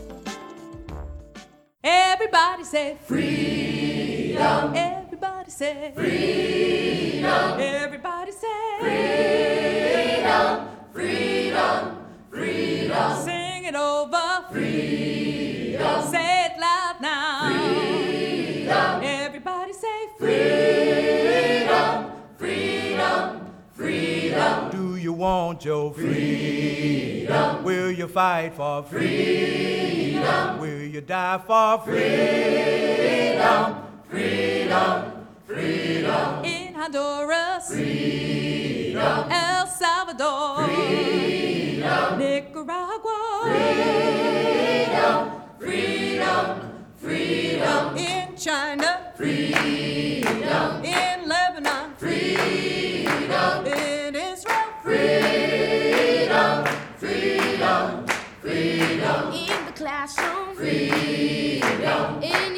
Everybody 1.84 2.64
say 2.64 2.98
freedom. 3.06 5.03
Everybody 5.44 5.52
say 5.52 5.92
freedom. 5.94 7.60
Everybody 7.60 8.32
say 8.32 8.80
freedom. 8.80 10.68
Freedom. 10.94 11.98
Freedom. 12.30 13.24
Sing 13.26 13.66
it 13.66 13.76
over. 13.76 14.46
Freedom. 14.52 16.02
Say 16.08 16.46
it 16.46 16.60
loud 16.62 16.96
now. 17.02 17.50
Freedom. 17.50 19.04
Everybody 19.04 19.74
say 19.74 20.08
freedom. 20.18 22.12
Freedom. 22.38 23.54
Freedom. 23.74 24.70
Do 24.72 24.96
you 24.96 25.12
want 25.12 25.66
your 25.66 25.94
freedom? 25.94 27.66
Will 27.66 27.92
you 27.92 28.08
fight 28.08 28.54
for 28.56 28.82
freedom? 28.84 30.60
Will 30.60 30.84
you 30.84 31.02
die 31.02 31.38
for 31.46 31.80
freedom? 31.80 33.04
Freedom, 33.44 33.84
freedom. 34.10 35.23
In 35.56 36.74
Honduras. 36.74 37.68
Freedom. 37.68 39.30
El 39.30 39.68
Salvador. 39.68 40.64
Freedom. 40.66 42.18
Nicaragua. 42.18 43.44
Freedom, 43.44 45.32
freedom, 45.60 46.72
freedom. 46.98 47.98
In 47.98 48.36
China. 48.36 49.14
Freedom. 49.16 50.84
In 50.84 51.28
Lebanon. 51.28 51.94
Freedom. 51.98 53.66
In 53.68 54.16
Israel. 54.16 54.74
Freedom, 54.82 56.66
freedom, 56.98 58.06
freedom. 58.42 59.32
In 59.34 59.66
the 59.66 59.72
classroom. 59.76 60.56
Freedom. 60.56 62.24
In 62.24 62.53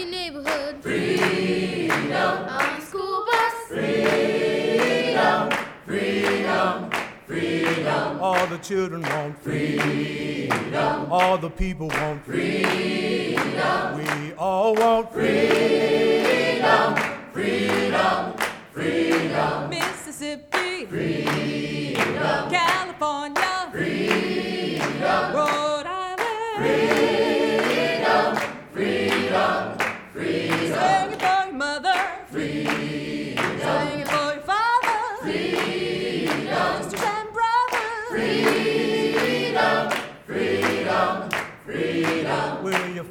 All 8.35 8.47
the 8.47 8.57
children 8.57 9.01
want 9.01 9.39
freedom. 9.41 11.07
All 11.09 11.37
the 11.37 11.49
people 11.49 11.87
want 11.87 12.25
freedom. 12.25 13.97
We 13.97 14.33
all 14.33 14.75
want 14.75 15.13
freedom. 15.13 16.95
Freedom, 17.31 18.33
freedom. 18.73 19.69
Mississippi. 19.69 20.85
Freedom. 20.85 22.49
California. 22.51 23.44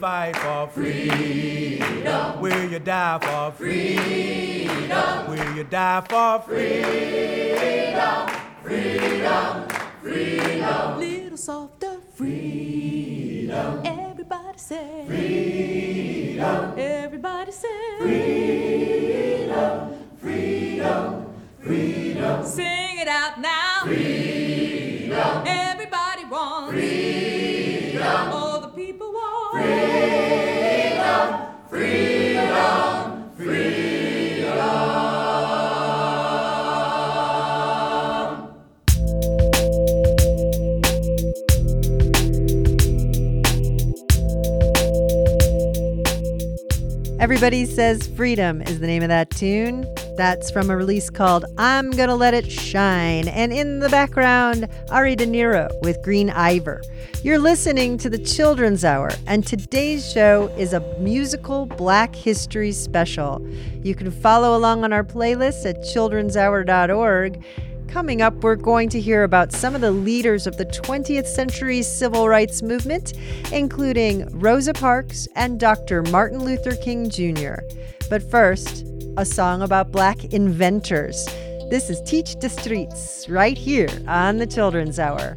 Fight 0.05 0.37
for 0.37 0.69
freedom? 0.69 2.38
Will 2.38 2.71
you 2.71 2.79
die 2.79 3.19
for 3.23 3.53
freedom? 3.53 5.31
Will 5.31 5.57
you 5.57 5.64
die 5.64 6.03
for 6.07 6.40
freedom? 6.40 8.29
Freedom, 8.62 9.67
freedom. 10.03 10.99
Little 10.99 11.38
softer. 11.38 11.97
Freedom. 12.14 13.81
Everybody 13.87 14.59
say. 14.59 15.05
Freedom. 15.07 16.75
Everybody 16.77 17.53
say. 17.53 17.99
Freedom, 17.99 19.73
freedom, 20.21 21.35
freedom. 21.62 22.45
Sing 22.45 22.99
it 22.99 23.09
out 23.09 23.40
now. 23.40 23.85
Freedom. 23.85 24.24
Everybody 47.25 47.65
Says 47.65 48.07
Freedom 48.07 48.61
is 48.61 48.81
the 48.81 48.87
name 48.87 49.03
of 49.03 49.09
that 49.09 49.31
tune. 49.31 49.87
That's 50.16 50.48
from 50.48 50.70
a 50.70 50.77
release 50.77 51.11
called 51.11 51.44
I'm 51.59 51.90
Gonna 51.90 52.14
Let 52.14 52.35
It 52.35 52.50
Shine. 52.50 53.27
And 53.27 53.53
in 53.53 53.81
the 53.81 53.88
background, 53.88 54.68
Ari 54.90 55.16
De 55.16 55.27
Niro 55.27 55.68
with 55.83 56.00
Green 56.05 56.31
Ivor. 56.31 56.83
You're 57.24 57.40
listening 57.40 57.98
to 57.98 58.09
the 58.09 58.18
Children's 58.18 58.85
Hour, 58.85 59.11
and 59.27 59.44
today's 59.44 60.09
show 60.09 60.55
is 60.57 60.72
a 60.72 60.81
musical 61.00 61.66
Black 61.66 62.14
History 62.14 62.70
special. 62.70 63.44
You 63.83 63.96
can 63.96 64.12
follow 64.12 64.57
along 64.57 64.85
on 64.85 64.92
our 64.92 65.03
playlist 65.03 65.66
at 65.66 65.81
childrenshour.org. 65.81 67.44
Coming 67.88 68.22
up, 68.22 68.35
we're 68.37 68.55
going 68.55 68.88
to 68.90 69.00
hear 69.00 69.24
about 69.24 69.50
some 69.50 69.74
of 69.74 69.81
the 69.81 69.90
leaders 69.90 70.46
of 70.46 70.57
the 70.59 70.66
20th 70.66 71.27
century 71.27 71.83
civil 71.83 72.29
rights 72.29 72.62
movement, 72.62 73.14
including 73.53 74.29
Rosa 74.38 74.74
Parks 74.74 75.27
and 75.35 75.59
Dr. 75.59 76.03
Martin 76.03 76.44
Luther 76.44 76.77
King 76.77 77.11
Jr. 77.11 77.55
But 78.09 78.22
first, 78.31 78.85
a 79.16 79.24
song 79.24 79.62
about 79.62 79.92
black 79.92 80.24
inventors. 80.33 81.24
This 81.70 81.88
is 81.88 82.00
Teach 82.03 82.35
the 82.40 82.48
Streets 82.48 83.29
right 83.29 83.57
here 83.57 83.88
on 84.09 84.38
the 84.38 84.46
Children's 84.46 84.98
Hour. 84.98 85.37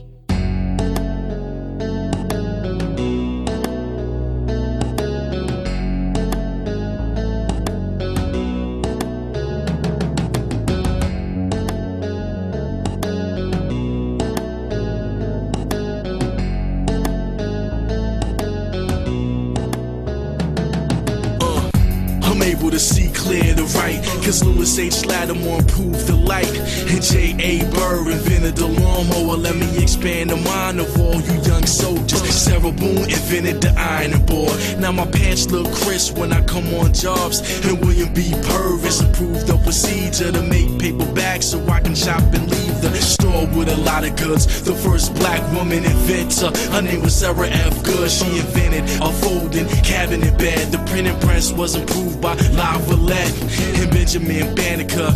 Cause 24.37 24.45
Lewis 24.45 24.77
H. 24.77 25.05
Latimer 25.05 25.57
improved 25.57 26.05
the 26.05 26.15
light. 26.15 26.53
And 26.89 27.01
J.A. 27.01 27.65
Burr 27.71 28.11
invented 28.11 28.55
the 28.55 28.67
lawnmower. 28.67 29.35
Let 29.35 29.55
me 29.55 29.81
expand 29.81 30.29
the 30.29 30.37
mind 30.37 30.79
of 30.79 30.99
all 30.99 31.19
you 31.19 31.41
young 31.41 31.65
soldiers. 31.65 32.21
Sarah 32.29 32.71
Boone 32.71 33.09
invented 33.09 33.61
the 33.61 33.73
ironing 33.75 34.25
board. 34.27 34.53
Now 34.77 34.91
my 34.91 35.07
pants 35.07 35.49
look 35.49 35.71
crisp 35.81 36.17
when 36.17 36.33
I 36.33 36.43
come 36.43 36.67
on 36.75 36.93
jobs. 36.93 37.41
And 37.65 37.79
William 37.83 38.13
B. 38.13 38.31
Purvis 38.43 39.01
improved 39.01 39.47
the 39.47 39.57
procedure 39.63 40.31
to 40.31 40.43
make 40.43 40.79
paper 40.79 41.11
bags 41.13 41.49
so 41.49 41.65
I 41.67 41.79
can 41.79 41.95
shop 41.95 42.21
and 42.21 42.47
leave 42.51 42.81
the 42.81 42.93
store 43.01 43.47
with 43.57 43.69
a 43.69 43.77
lot 43.77 44.03
of 44.03 44.15
goods. 44.17 44.61
The 44.61 44.73
first 44.73 45.15
black 45.15 45.41
woman 45.53 45.83
inventor, 45.83 46.51
her 46.73 46.81
name 46.81 47.01
was 47.01 47.15
Sarah 47.15 47.47
F. 47.47 47.83
Goode. 47.83 48.11
She 48.11 48.27
invented 48.37 48.83
a 49.01 49.11
folding 49.11 49.67
cabinet 49.81 50.37
bed. 50.37 50.71
The 50.71 50.77
printing 50.89 51.19
press 51.21 51.51
was 51.51 51.75
improved 51.75 52.21
by 52.21 52.35
Lavalette 52.35 53.81
and 53.81 53.91
Benjamin 53.91 54.26
Banneker. 54.27 55.11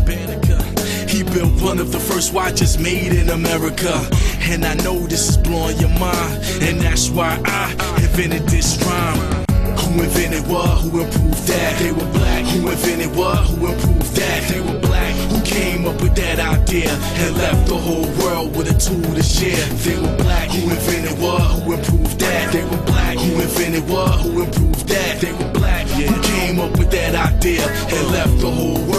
He 1.08 1.24
built 1.24 1.62
one 1.62 1.80
of 1.80 1.92
the 1.92 2.00
first 2.00 2.34
watches 2.34 2.80
made 2.80 3.12
in 3.12 3.30
America. 3.30 3.92
And 4.40 4.64
I 4.64 4.76
know 4.76 5.00
this 5.06 5.28
is 5.30 5.38
blowing 5.38 5.78
your 5.80 5.90
mind. 6.00 6.40
And 6.62 6.80
that's 6.80 7.10
why 7.10 7.38
I 7.44 7.72
invented 7.98 8.48
this 8.48 8.82
rhyme. 8.86 9.46
Who 9.80 10.04
invented 10.04 10.48
what? 10.48 10.80
Who 10.80 11.02
improved 11.02 11.48
that? 11.48 11.80
They 11.80 11.92
were 11.92 12.12
black. 12.14 12.46
Who 12.46 12.70
invented 12.70 13.14
what? 13.14 13.38
Who 13.50 13.68
improved 13.68 14.16
that? 14.16 14.48
They 14.50 14.62
were 14.62 14.80
black. 14.80 15.14
Who 15.32 15.42
came 15.44 15.86
up 15.86 16.02
with 16.02 16.16
that 16.16 16.40
idea 16.40 16.90
and 16.90 17.38
left 17.38 17.68
the 17.68 17.78
whole 17.78 18.08
world 18.24 18.56
with 18.56 18.72
a 18.72 18.80
tool 18.80 19.14
to 19.14 19.24
share? 19.24 19.66
They 19.84 20.00
were 20.00 20.16
black. 20.24 20.50
Who 20.52 20.70
invented 20.70 21.20
what? 21.20 21.42
Who 21.64 21.74
improved 21.74 22.20
that? 22.22 22.54
They 22.54 22.64
were 22.64 22.84
black. 22.86 23.18
Who 23.18 23.42
invented 23.42 23.90
what? 23.90 24.22
Who 24.22 24.44
improved 24.44 24.88
that? 24.88 25.20
They 25.20 25.34
were 25.34 25.52
black. 25.52 25.86
Yeah. 26.00 26.08
Who 26.08 26.22
came 26.24 26.60
up 26.62 26.72
with 26.80 26.90
that 26.92 27.14
idea 27.16 27.68
and 27.68 28.12
left 28.12 28.40
the 28.40 28.50
whole 28.50 28.91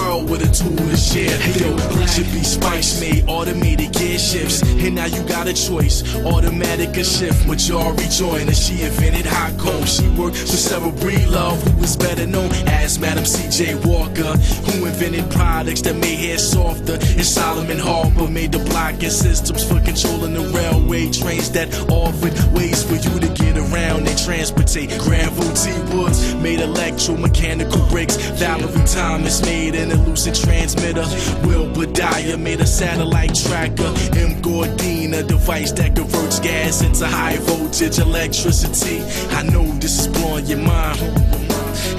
world 0.62 0.80
with 0.80 0.88
a 0.88 0.92
to 0.92 0.96
share? 0.96 1.38
Hey, 1.38 1.60
yo, 1.60 1.76
should 2.06 2.30
be 2.32 2.42
spice 2.42 3.00
made, 3.00 3.24
automated 3.28 3.92
gear 3.92 4.18
shifts, 4.18 4.62
and 4.62 4.94
now 4.94 5.06
you 5.06 5.22
got 5.24 5.48
a 5.48 5.54
choice. 5.54 6.02
Automatic 6.26 6.96
or 6.96 7.04
shift, 7.04 7.46
Marjorie 7.46 8.08
Joyner, 8.08 8.48
and 8.48 8.56
she 8.56 8.82
invented 8.82 9.26
hot 9.26 9.58
comb. 9.58 9.84
She 9.86 10.08
worked 10.10 10.36
for 10.36 10.56
Sarah 10.56 10.92
Breedlove, 10.92 11.60
who 11.62 11.80
was 11.80 11.96
better 11.96 12.26
known 12.26 12.50
as 12.66 12.98
Madam 12.98 13.24
C.J. 13.24 13.76
Walker, 13.86 14.36
who 14.66 14.86
invented 14.86 15.30
products 15.30 15.82
that 15.82 15.96
made 15.96 16.18
hair 16.18 16.38
softer. 16.38 16.94
And 16.94 17.24
Solomon 17.24 17.78
Harper 17.78 18.28
made 18.28 18.52
the 18.52 18.58
blocking 18.58 19.10
systems 19.10 19.64
for 19.64 19.80
controlling 19.80 20.34
the 20.34 20.44
railway 20.52 21.10
trains 21.10 21.50
that 21.52 21.68
offered 21.90 22.34
ways 22.52 22.84
for 22.84 22.94
you 22.96 23.20
to 23.20 23.28
get 23.34 23.56
around 23.56 24.06
and 24.06 24.18
transportate. 24.18 24.90
Granville 25.00 25.54
T. 25.54 25.72
Woods 25.96 26.34
made 26.36 26.60
electromechanical 26.60 27.88
brakes. 27.90 28.16
Valerie 28.38 28.86
Thomas 28.86 29.42
made 29.42 29.74
an 29.74 29.90
elusive 29.90 30.34
transmitter. 30.52 31.06
Wilbur 31.46 31.86
Dyer 31.86 32.36
made 32.36 32.60
a 32.60 32.66
satellite 32.66 33.34
tracker. 33.34 33.92
M. 34.16 34.40
Gourdine, 34.42 35.14
a 35.18 35.22
device 35.22 35.72
that 35.72 35.96
converts 35.96 36.40
gas 36.40 36.82
into 36.82 37.06
high 37.06 37.38
voltage 37.38 37.98
electricity. 37.98 39.00
I 39.34 39.42
know 39.44 39.64
this 39.80 40.00
is 40.00 40.08
blowing 40.08 40.46
your 40.46 40.58
mind. 40.58 41.00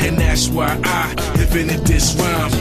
And 0.06 0.18
that's 0.18 0.50
why 0.50 0.80
I 0.84 1.12
invented 1.42 1.86
this 1.88 2.16
rhyme. 2.16 2.52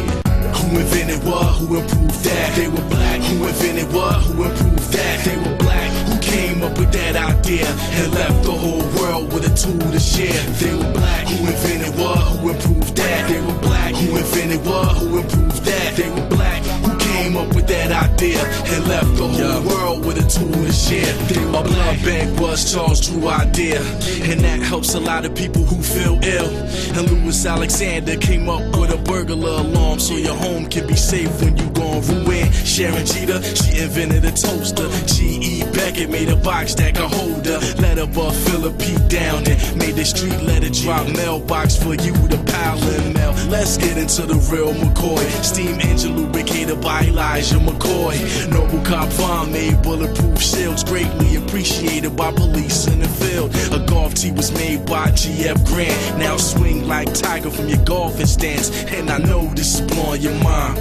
Who 0.55 0.79
invented 0.81 1.23
what? 1.25 1.59
Who 1.59 1.81
improved 1.81 2.25
that? 2.25 2.57
They 2.57 2.69
were 2.69 2.89
black. 2.89 3.21
Who 3.21 3.47
invented 3.47 3.93
what? 3.93 4.15
Who 4.23 4.45
improved 4.45 4.93
that? 4.93 5.25
They 5.25 5.37
were 5.37 5.57
black. 5.59 6.12
Came 6.23 6.63
up 6.63 6.79
with 6.79 6.93
that 6.93 7.17
idea 7.17 7.67
and 7.67 8.15
left 8.15 8.45
the 8.45 8.53
whole 8.53 8.87
world 9.01 9.33
with 9.33 9.45
a 9.45 9.55
tool 9.55 9.91
to 9.91 10.01
share? 10.01 10.33
They 10.61 10.75
were 10.75 10.93
black. 10.93 11.27
Who 11.29 11.47
invented 11.47 11.99
what? 11.99 12.19
Who 12.39 12.51
improved 12.51 12.97
that? 12.97 13.29
They 13.29 13.41
were 13.41 13.59
black. 13.61 13.95
Who 13.95 14.17
invented 14.17 14.65
what? 14.65 14.97
Who 14.99 15.19
improved 15.19 15.65
that? 15.65 15.97
They 15.97 16.11
were 16.11 16.29
black. 16.29 16.63
Who 16.63 16.92
came 17.23 17.37
up 17.37 17.55
with 17.55 17.67
that 17.69 17.91
idea 17.93 18.43
and 18.73 18.89
left 18.89 19.15
the 19.17 19.29
whole 19.29 19.63
world 19.63 20.05
with 20.05 20.19
a 20.19 20.27
tool 20.29 20.53
to 20.53 20.73
share? 20.73 21.15
A 21.51 21.63
blood 21.63 21.99
bank 22.05 22.41
was 22.41 22.73
Charles 22.73 23.01
Drew 23.07 23.29
idea, 23.29 23.81
and 24.29 24.41
that 24.41 24.61
helps 24.61 24.95
a 24.95 25.01
lot 25.01 25.25
of 25.25 25.35
people 25.35 25.63
who 25.63 25.81
feel 25.83 26.19
ill. 26.25 26.51
And 26.97 27.11
Louis 27.11 27.47
Alexander 27.47 28.17
came 28.17 28.49
up 28.49 28.65
with 28.77 28.93
a 28.93 28.99
burglar 28.99 29.61
alarm 29.61 30.01
so 30.01 30.15
your 30.17 30.35
home 30.35 30.67
can 30.69 30.87
be 30.87 30.97
safe 30.97 31.33
when 31.41 31.57
you 31.57 31.71
gon' 31.71 32.03
ruin. 32.09 32.51
Sharon 32.53 33.07
Jeter, 33.07 33.41
she 33.43 33.83
invented 33.83 34.25
a 34.25 34.33
toaster. 34.33 34.89
G.E. 35.07 35.65
Beckett 35.73 36.11
made 36.11 36.29
a 36.29 36.37
box 36.37 36.75
that 36.75 36.97
could 36.97 37.11
hold 37.11 37.47
her. 37.47 37.61
Let 37.81 37.99
her 37.99 38.07
buff 38.07 38.37
Philip 38.49 38.73
down 39.13 39.47
and 39.47 39.77
made 39.77 39.95
the 39.95 40.05
street 40.05 40.41
letter 40.41 40.71
drop 40.71 41.07
mailbox 41.07 41.77
for 41.77 41.95
you 41.95 42.15
to 42.29 42.39
pile 42.47 42.83
in 42.95 43.13
mail. 43.13 43.33
Let's 43.49 43.77
get 43.77 43.99
into 43.99 44.23
the 44.23 44.39
real 44.51 44.73
McCoy. 44.73 45.23
Steam 45.45 45.79
engine 45.81 46.17
lubricated 46.17 46.81
by 46.81 47.12
Elijah 47.13 47.57
McCoy. 47.57 48.17
Noble 48.51 48.83
Cop 48.85 49.09
Vaughn 49.11 49.53
made 49.53 49.83
bulletproof 49.83 50.41
shields, 50.41 50.83
greatly 50.83 51.37
appreciated 51.37 52.17
by 52.17 52.33
police 52.33 52.87
in 52.87 53.01
the 53.01 53.09
field. 53.09 53.55
A 53.71 53.85
golf 53.87 54.15
tee 54.15 54.33
was 54.33 54.51
made 54.53 54.87
by 54.87 55.11
G.F. 55.11 55.63
Grant. 55.67 56.19
Now 56.19 56.39
swing 56.39 56.89
like 56.89 57.13
Tiger 57.13 57.51
from 57.51 57.69
your 57.69 57.85
golfing 57.85 58.25
stance. 58.25 58.71
And 58.85 59.11
I 59.11 59.19
know 59.19 59.53
this 59.55 59.79
is 59.79 59.81
blowing 59.83 60.23
your 60.23 60.35
mind. 60.43 60.79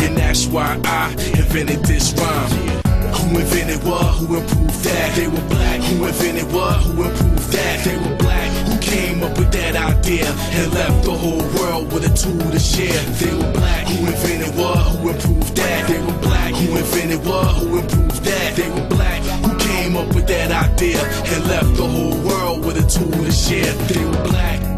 And 0.00 0.16
that's 0.16 0.46
why 0.46 0.80
I 0.84 1.12
invented 1.36 1.84
this 1.84 2.14
rhyme. 2.14 2.50
Who 3.16 3.38
invented 3.38 3.84
what? 3.84 4.14
Who 4.14 4.38
improved 4.38 4.84
that? 4.84 5.16
They 5.16 5.28
were 5.28 5.48
black. 5.48 5.80
Who 5.82 6.06
invented 6.06 6.50
what? 6.50 6.76
Who 6.80 7.02
improved 7.04 7.52
that? 7.52 7.84
They 7.84 7.96
were 7.96 8.16
black. 8.16 8.55
Came 8.86 9.22
up 9.22 9.36
with 9.36 9.50
that 9.52 9.74
idea 9.74 10.26
and 10.26 10.72
left 10.72 11.04
the 11.04 11.10
whole 11.10 11.42
world 11.58 11.92
with 11.92 12.04
a 12.06 12.14
tool 12.14 12.50
to 12.50 12.58
share? 12.58 13.02
They 13.18 13.34
were 13.34 13.52
black. 13.52 13.86
Who 13.88 14.06
invented 14.06 14.56
what? 14.56 14.78
Who 14.78 15.08
improved 15.10 15.56
that? 15.56 15.88
They 15.88 15.98
were 15.98 16.18
black. 16.20 16.54
Who 16.54 16.76
invented 16.76 17.26
what? 17.26 17.48
Who 17.56 17.78
improved 17.78 18.24
that? 18.24 18.56
They 18.56 18.70
were 18.70 18.88
black. 18.88 19.22
Who 19.44 19.58
came 19.58 19.96
up 19.96 20.08
with 20.14 20.26
that 20.28 20.50
idea 20.52 21.02
and 21.02 21.46
left 21.48 21.74
the 21.76 21.86
whole 21.86 22.16
world 22.28 22.64
with 22.64 22.76
a 22.78 22.86
tool 22.88 23.10
to 23.10 23.32
share? 23.32 23.72
They 23.90 24.04
were 24.04 24.24
black. 24.30 24.75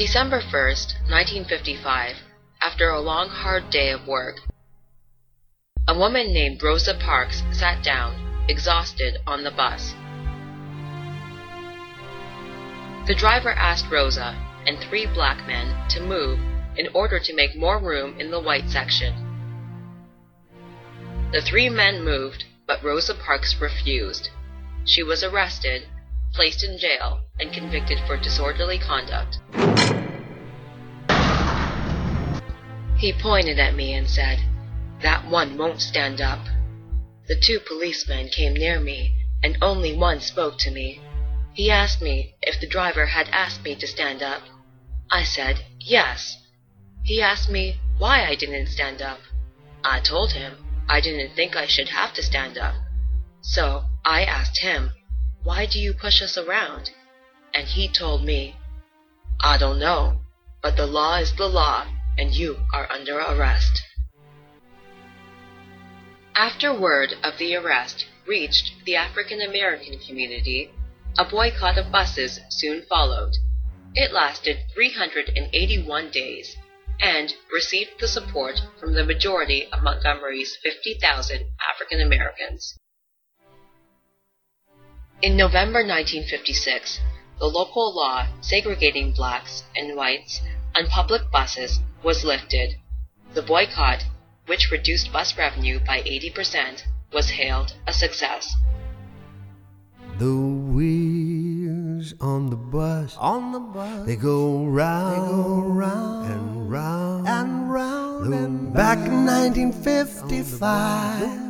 December 0.00 0.40
1st, 0.40 0.94
1955, 1.10 2.16
after 2.62 2.88
a 2.88 3.02
long 3.02 3.28
hard 3.28 3.68
day 3.68 3.90
of 3.90 4.06
work, 4.06 4.36
a 5.86 5.92
woman 5.92 6.32
named 6.32 6.62
Rosa 6.62 6.94
Parks 6.94 7.42
sat 7.52 7.84
down, 7.84 8.46
exhausted, 8.48 9.18
on 9.26 9.44
the 9.44 9.50
bus. 9.50 9.92
The 13.08 13.14
driver 13.14 13.52
asked 13.52 13.90
Rosa 13.90 14.34
and 14.66 14.78
three 14.78 15.04
black 15.04 15.46
men 15.46 15.86
to 15.90 16.00
move 16.00 16.40
in 16.78 16.88
order 16.94 17.20
to 17.20 17.36
make 17.36 17.54
more 17.54 17.78
room 17.78 18.18
in 18.18 18.30
the 18.30 18.40
white 18.40 18.70
section. 18.70 19.12
The 21.30 21.42
three 21.42 21.68
men 21.68 22.02
moved, 22.02 22.46
but 22.66 22.82
Rosa 22.82 23.12
Parks 23.12 23.60
refused. 23.60 24.30
She 24.86 25.02
was 25.02 25.22
arrested, 25.22 25.86
placed 26.32 26.64
in 26.64 26.78
jail, 26.78 27.20
and 27.38 27.52
convicted 27.52 27.98
for 28.06 28.16
disorderly 28.16 28.78
conduct. 28.78 29.38
He 32.98 33.12
pointed 33.12 33.58
at 33.58 33.74
me 33.74 33.94
and 33.94 34.08
said, 34.08 34.40
That 35.02 35.26
one 35.26 35.56
won't 35.56 35.80
stand 35.80 36.20
up. 36.20 36.40
The 37.28 37.36
two 37.36 37.58
policemen 37.60 38.28
came 38.28 38.52
near 38.52 38.78
me, 38.78 39.16
and 39.42 39.56
only 39.62 39.96
one 39.96 40.20
spoke 40.20 40.58
to 40.58 40.70
me. 40.70 41.00
He 41.54 41.70
asked 41.70 42.02
me 42.02 42.34
if 42.42 42.60
the 42.60 42.66
driver 42.66 43.06
had 43.06 43.28
asked 43.30 43.64
me 43.64 43.74
to 43.76 43.86
stand 43.86 44.22
up. 44.22 44.42
I 45.10 45.22
said, 45.22 45.64
Yes. 45.78 46.36
He 47.02 47.22
asked 47.22 47.48
me 47.48 47.80
why 47.98 48.26
I 48.26 48.34
didn't 48.34 48.68
stand 48.68 49.00
up. 49.00 49.20
I 49.82 50.00
told 50.00 50.32
him 50.32 50.56
I 50.88 51.00
didn't 51.00 51.34
think 51.34 51.56
I 51.56 51.66
should 51.66 51.88
have 51.88 52.12
to 52.14 52.22
stand 52.22 52.58
up. 52.58 52.74
So 53.40 53.84
I 54.04 54.24
asked 54.24 54.58
him, 54.58 54.90
Why 55.42 55.66
do 55.66 55.78
you 55.78 55.94
push 55.94 56.20
us 56.20 56.36
around? 56.36 56.90
And 57.54 57.66
he 57.66 57.88
told 57.88 58.24
me, 58.24 58.56
I 59.40 59.56
don't 59.56 59.78
know, 59.78 60.20
but 60.62 60.76
the 60.76 60.86
law 60.86 61.16
is 61.16 61.32
the 61.34 61.48
law, 61.48 61.86
and 62.18 62.34
you 62.34 62.58
are 62.74 62.90
under 62.92 63.18
arrest. 63.18 63.82
After 66.36 66.72
word 66.72 67.14
of 67.22 67.38
the 67.38 67.56
arrest 67.56 68.06
reached 68.26 68.84
the 68.84 68.96
African 68.96 69.40
American 69.40 69.98
community, 69.98 70.70
a 71.18 71.24
boycott 71.24 71.78
of 71.78 71.90
buses 71.90 72.40
soon 72.50 72.82
followed. 72.88 73.32
It 73.94 74.12
lasted 74.12 74.58
381 74.74 76.10
days 76.10 76.56
and 77.00 77.34
received 77.52 77.98
the 77.98 78.08
support 78.08 78.60
from 78.78 78.94
the 78.94 79.04
majority 79.04 79.68
of 79.72 79.82
Montgomery's 79.82 80.56
50,000 80.62 81.46
African 81.74 82.00
Americans. 82.00 82.78
In 85.22 85.36
November 85.36 85.80
1956, 85.80 86.98
the 87.38 87.44
local 87.44 87.94
law 87.94 88.26
segregating 88.40 89.12
blacks 89.12 89.64
and 89.76 89.94
whites 89.94 90.40
on 90.74 90.86
public 90.86 91.30
buses 91.30 91.78
was 92.02 92.24
lifted. 92.24 92.76
The 93.34 93.42
boycott, 93.42 94.02
which 94.46 94.70
reduced 94.70 95.12
bus 95.12 95.36
revenue 95.36 95.78
by 95.86 96.00
80%, 96.00 96.84
was 97.12 97.28
hailed 97.28 97.74
a 97.86 97.92
success. 97.92 98.50
The 100.16 100.34
wheels 100.34 102.14
on 102.18 102.48
the 102.48 102.56
bus, 102.56 103.14
on 103.18 103.52
the 103.52 103.60
bus, 103.60 104.06
they 104.06 104.16
go 104.16 104.64
round, 104.64 105.12
they 105.12 105.18
go 105.32 105.60
round 105.60 106.32
and 106.32 106.70
round 106.70 107.28
and 107.28 107.70
round. 107.70 108.32
And 108.32 108.72
back 108.72 108.96
in 108.96 109.26
1955, 109.26 111.49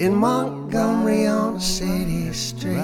in 0.00 0.14
Montgomery 0.16 1.26
on 1.26 1.56
a 1.56 1.60
city 1.60 2.32
street, 2.32 2.80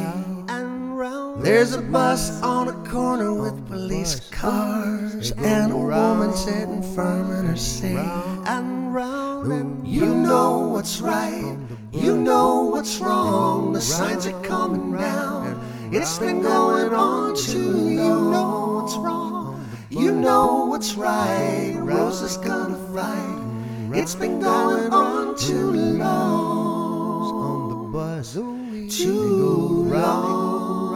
there's 1.39 1.73
a 1.73 1.81
bus 1.81 2.43
on 2.43 2.69
a 2.69 2.89
corner 2.91 3.33
with 3.33 3.67
police 3.69 4.21
cars 4.31 5.33
and 5.39 5.73
a 5.73 5.77
woman 5.77 6.35
sitting 6.35 6.83
firm 6.95 7.35
in 7.35 7.47
her 7.47 7.57
seat. 7.57 7.97
And 8.47 8.95
round 8.95 9.51
and 9.51 9.89
you 9.89 10.05
know 10.05 10.59
what's 10.69 11.01
right, 11.01 11.57
you 11.91 12.19
know 12.19 12.65
what's 12.65 12.99
wrong. 12.99 13.73
The 13.73 13.81
signs 13.81 14.27
are 14.27 14.43
coming 14.43 14.95
down. 14.95 15.59
It's 15.93 16.19
been 16.19 16.43
going 16.43 16.93
on 16.93 17.35
too. 17.35 17.89
You 17.93 18.31
know 18.31 18.83
what's 18.83 18.97
wrong, 18.97 19.67
you 19.89 20.13
know 20.13 20.67
what's 20.67 20.95
right. 20.95 21.77
Rosa's 21.79 22.37
gonna 22.37 22.77
fight. 22.95 23.99
It's 23.99 24.15
been 24.15 24.39
going 24.39 24.93
on 24.93 25.35
too 25.39 25.71
long. 25.71 26.66
On 27.87 27.93
the 27.93 27.99
bus, 27.99 28.33
too 28.99 29.85
long 29.85 30.91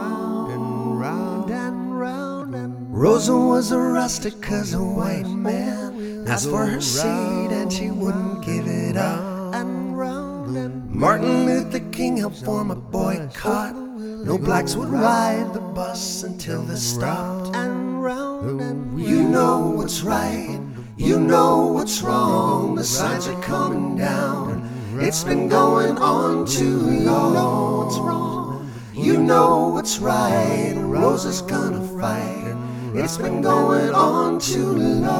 round 0.99 1.49
and 1.49 1.99
round 1.99 2.53
and 2.53 2.93
Rosa 2.93 3.33
was 3.33 3.71
arrested 3.71 4.41
cause 4.41 4.73
a 4.73 4.83
white 4.83 5.27
man 5.27 6.27
asked 6.27 6.49
for 6.49 6.65
her 6.65 6.81
seat 6.81 7.07
and 7.07 7.71
she 7.71 7.91
wouldn't 7.91 8.43
give 8.43 8.67
it 8.67 8.97
up. 8.97 9.55
And 9.55 9.97
round 9.97 10.57
and 10.57 10.91
Martin 10.91 11.45
Luther 11.45 11.79
King 11.91 12.17
helped 12.17 12.43
form 12.43 12.71
a 12.71 12.75
boycott. 12.75 13.73
Oh, 13.73 14.23
no 14.25 14.37
blacks 14.37 14.75
would 14.75 14.89
ride 14.89 15.53
the 15.53 15.61
bus 15.61 16.23
until 16.23 16.61
this 16.63 16.95
stopped. 16.95 17.55
And 17.55 18.03
round 18.03 18.59
and 18.59 18.99
you 18.99 19.23
know 19.23 19.69
what's 19.77 20.01
right, 20.01 20.59
you 20.97 21.21
know 21.21 21.67
what's 21.67 22.01
wrong. 22.01 22.75
The 22.75 22.83
signs 22.83 23.27
are 23.27 23.41
coming 23.41 23.95
down. 23.95 24.60
It's 24.99 25.23
been 25.23 25.47
going 25.47 25.97
on 25.97 26.45
too 26.45 26.79
long. 26.79 27.33
You 27.33 27.43
know 27.43 27.77
what's 27.83 27.97
wrong, 27.97 28.71
you 28.93 29.17
know 29.17 29.69
what's 29.69 29.99
right. 29.99 30.73
Rose 30.75 31.25
is 31.25 31.41
gonna 31.41 31.81
fight. 31.99 32.55
It's 32.93 33.17
been 33.17 33.41
going 33.41 33.93
on 33.93 34.39
too 34.39 34.73
long. 34.73 35.11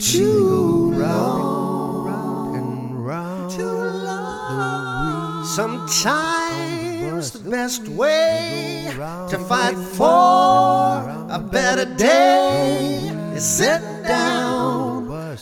Too 0.00 0.92
long. 0.94 2.06
Too 3.50 3.62
long. 3.62 5.44
Sometimes 5.44 7.30
the 7.30 7.50
best 7.50 7.88
way 7.88 8.90
to 9.30 9.38
fight 9.48 9.76
for 9.76 11.02
a 11.30 11.38
better 11.38 11.84
day 11.94 13.10
is 13.34 13.44
sit 13.44 13.82
down, 14.06 14.85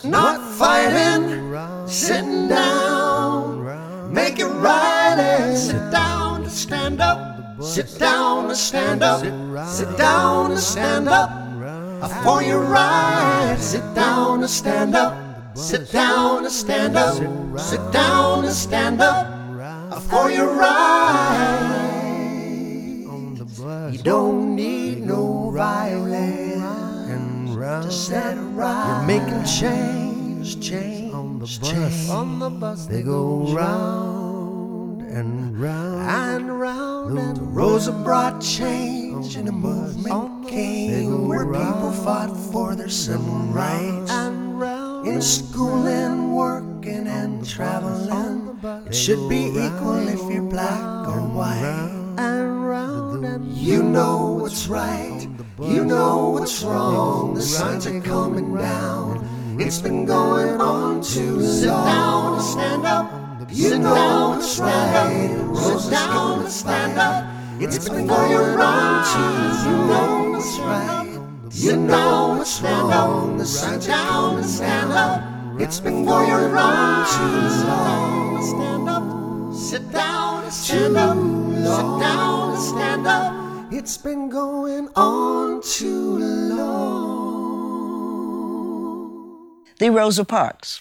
not 0.02 0.40
fighting, 0.54 1.54
sitting 1.87 2.48
down. 2.48 4.12
Make 4.12 4.38
it 4.38 4.46
right 4.46 5.16
and 5.18 5.59
sit 5.59 5.90
down 5.90 6.42
to 6.44 6.50
stand 6.50 7.00
up. 7.00 7.62
Sit 7.62 7.98
down 7.98 8.46
and 8.46 8.57
stand 8.57 9.02
up. 9.02 9.20
Sit 9.68 9.96
down 9.96 10.50
and 10.52 10.61
stand 10.61 11.09
up 11.09 11.30
for 12.24 12.42
your 12.42 12.62
right. 12.62 13.57
Sit 13.59 13.94
down 13.94 14.40
and 14.40 14.50
stand 14.50 14.94
up. 14.94 15.14
Sit 15.57 15.92
down 15.92 16.44
and 16.44 16.52
stand 16.52 16.96
up. 16.96 17.16
Sit 17.59 17.92
down 17.92 18.44
and 18.44 18.54
stand 18.54 19.00
up 19.00 19.26
for 20.02 20.30
your 20.30 20.54
right. 20.54 21.80
You 23.92 23.98
don't 24.02 24.57
need 24.57 25.07
no 25.07 25.50
violence 25.50 26.04
to 27.83 27.91
set 27.91 28.37
it 28.37 28.41
right. 28.41 28.87
You're 28.89 29.07
making 29.07 29.45
change, 29.45 30.61
change 30.61 31.13
on 31.13 31.39
the 31.39 31.47
bus. 31.61 32.11
On 32.11 32.39
the 32.39 32.51
bus 32.51 32.87
they 32.87 33.03
go 33.03 33.47
round 33.49 35.03
and 35.03 35.59
round 35.59 36.11
and 36.11 36.61
round. 36.61 37.19
And 37.19 37.57
Rosa 37.57 37.93
brought 37.93 38.41
change 38.41 39.37
and 39.37 39.49
a 39.49 39.53
movement 39.53 40.49
came 40.49 41.29
where 41.29 41.47
people 41.47 41.93
fought 41.93 42.35
for 42.53 42.75
their 42.75 42.89
civil 42.89 43.39
rights. 43.53 44.11
And 44.11 44.61
round 44.61 45.07
in 45.07 45.21
school 45.21 45.87
and 45.87 46.35
working 46.35 47.07
and 47.07 47.47
traveling, 47.47 48.59
it 48.87 48.95
should 48.95 49.29
be 49.29 49.47
equal 49.49 50.09
if 50.09 50.21
you're 50.33 50.43
black 50.43 51.09
or 51.09 51.21
white. 51.21 52.54
And 52.85 52.92
round 52.92 53.25
and 53.25 53.57
you 53.57 53.83
know 53.83 54.38
what's 54.40 54.66
right, 54.66 55.27
you 55.59 55.85
know 55.87 56.31
what's 56.31 56.62
wrong. 56.62 57.33
The 57.33 57.40
signs 57.40 57.87
are 57.87 58.01
coming 58.03 58.55
down. 58.55 59.57
It's 59.59 59.81
been 59.81 60.05
going 60.05 60.61
on 60.61 61.03
too 61.03 61.37
long. 61.37 61.61
Sit 61.61 61.66
down 61.68 62.35
and 62.35 62.42
stand 62.42 62.87
up. 62.87 63.51
You 63.51 63.79
know 63.79 64.35
what's 64.37 64.59
right. 64.59 65.81
Sit 65.81 65.90
down 65.92 66.40
and 66.40 66.53
stand 66.53 66.99
up. 66.99 67.25
It's 67.59 67.88
been 67.88 68.07
going 68.07 68.61
on 68.61 69.05
too 69.12 69.70
You 69.70 69.77
know 69.87 70.31
what's 70.33 70.59
right. 70.59 71.20
You 71.53 71.77
know 71.77 72.35
what's 72.37 72.61
wrong. 72.61 73.38
The 73.38 73.47
signs 73.47 73.87
down 73.87 74.37
and 74.37 74.47
stand 74.47 74.92
up. 74.92 75.23
It's 75.59 75.81
been 75.81 76.05
going 76.05 76.55
on 76.55 77.07
too 77.14 77.66
long. 77.66 78.42
Stand 78.42 78.88
up. 78.90 79.55
Sit 79.55 79.90
down 79.90 80.44
and 80.44 80.53
stand 80.53 80.97
up. 80.99 81.16
Sit 81.16 82.01
down 82.01 82.43
and 82.55 82.62
stand 82.62 83.07
up. 83.07 83.35
It's 83.73 83.97
been 83.99 84.29
going 84.29 84.88
on 84.95 85.61
too 85.62 86.19
long. 86.55 86.85
The 89.79 89.90
Rosa 89.90 90.25
Parks, 90.25 90.81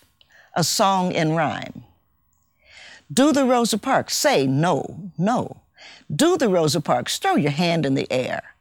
a 0.54 0.64
song 0.64 1.12
in 1.12 1.34
rhyme. 1.34 1.84
Do 3.12 3.34
the 3.34 3.46
Rosa 3.46 3.80
Parks 3.80 4.16
say 4.16 4.46
no, 4.46 5.12
no. 5.18 5.62
Do 6.16 6.38
the 6.38 6.48
Rosa 6.48 6.80
Parks 6.80 7.18
throw 7.18 7.36
your 7.36 7.52
hand 7.52 7.88
in 7.88 7.96
the 7.96 8.12
air. 8.12 8.54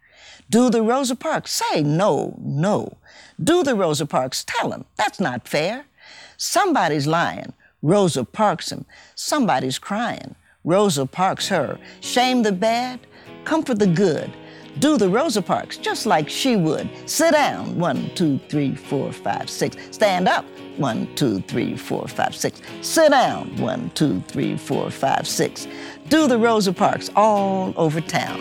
Do 0.48 0.70
the 0.70 0.82
Rosa 0.82 1.14
Parks 1.14 1.52
say 1.52 1.82
no, 1.82 2.38
no. 2.40 2.96
Do 3.42 3.62
the 3.62 3.74
Rosa 3.74 4.06
Parks 4.06 4.42
tell 4.44 4.70
them 4.70 4.86
that's 4.96 5.20
not 5.20 5.46
fair. 5.46 5.84
Somebody's 6.38 7.06
lying. 7.06 7.52
Rosa 7.82 8.24
Parks 8.24 8.72
him. 8.72 8.86
Somebody's 9.14 9.78
crying. 9.78 10.34
Rosa 10.64 11.06
Parks 11.06 11.48
her. 11.48 11.78
Shame 12.00 12.42
the 12.42 12.52
bad, 12.52 13.00
comfort 13.44 13.78
the 13.78 13.86
good. 13.86 14.32
Do 14.78 14.96
the 14.96 15.08
Rosa 15.08 15.42
Parks 15.42 15.76
just 15.76 16.06
like 16.06 16.28
she 16.28 16.56
would. 16.56 16.88
Sit 17.04 17.32
down. 17.32 17.78
One, 17.78 18.10
two, 18.14 18.38
three, 18.48 18.74
four, 18.74 19.12
five, 19.12 19.50
six. 19.50 19.76
Stand 19.90 20.28
up. 20.28 20.46
One, 20.78 21.14
two, 21.14 21.40
three, 21.42 21.76
four, 21.76 22.08
five, 22.08 22.34
six. 22.34 22.62
Sit 22.80 23.10
down. 23.10 23.54
One, 23.58 23.90
two, 23.90 24.20
three, 24.28 24.56
four, 24.56 24.90
five, 24.90 25.28
six. 25.28 25.66
Do 26.08 26.26
the 26.26 26.38
Rosa 26.38 26.72
Parks 26.72 27.10
all 27.14 27.74
over 27.76 28.00
town. 28.00 28.40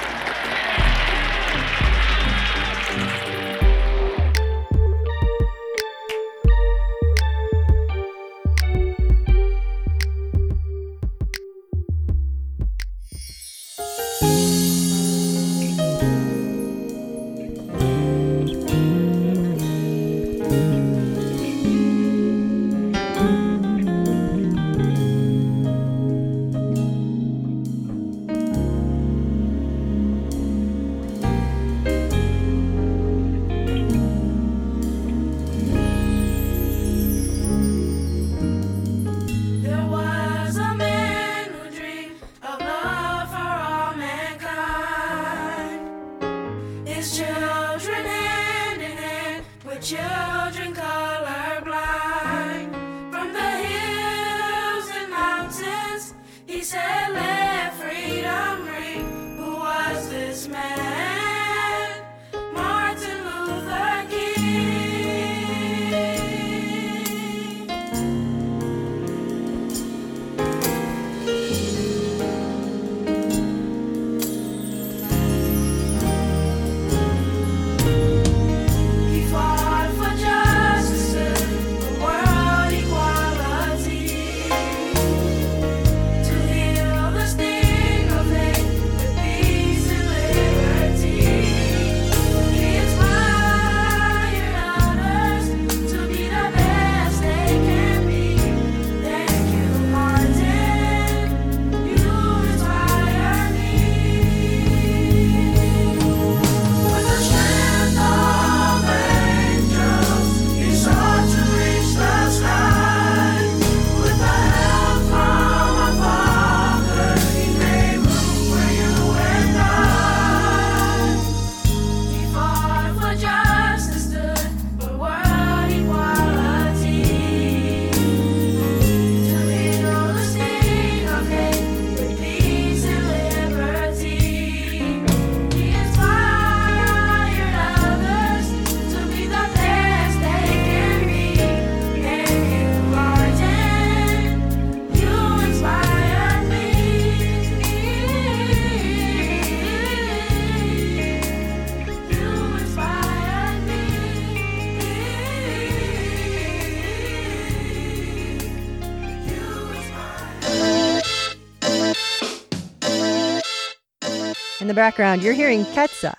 The 164.71 164.75
background, 164.75 165.21
you're 165.21 165.33
hearing 165.33 165.65
Ketsa. 165.65 166.13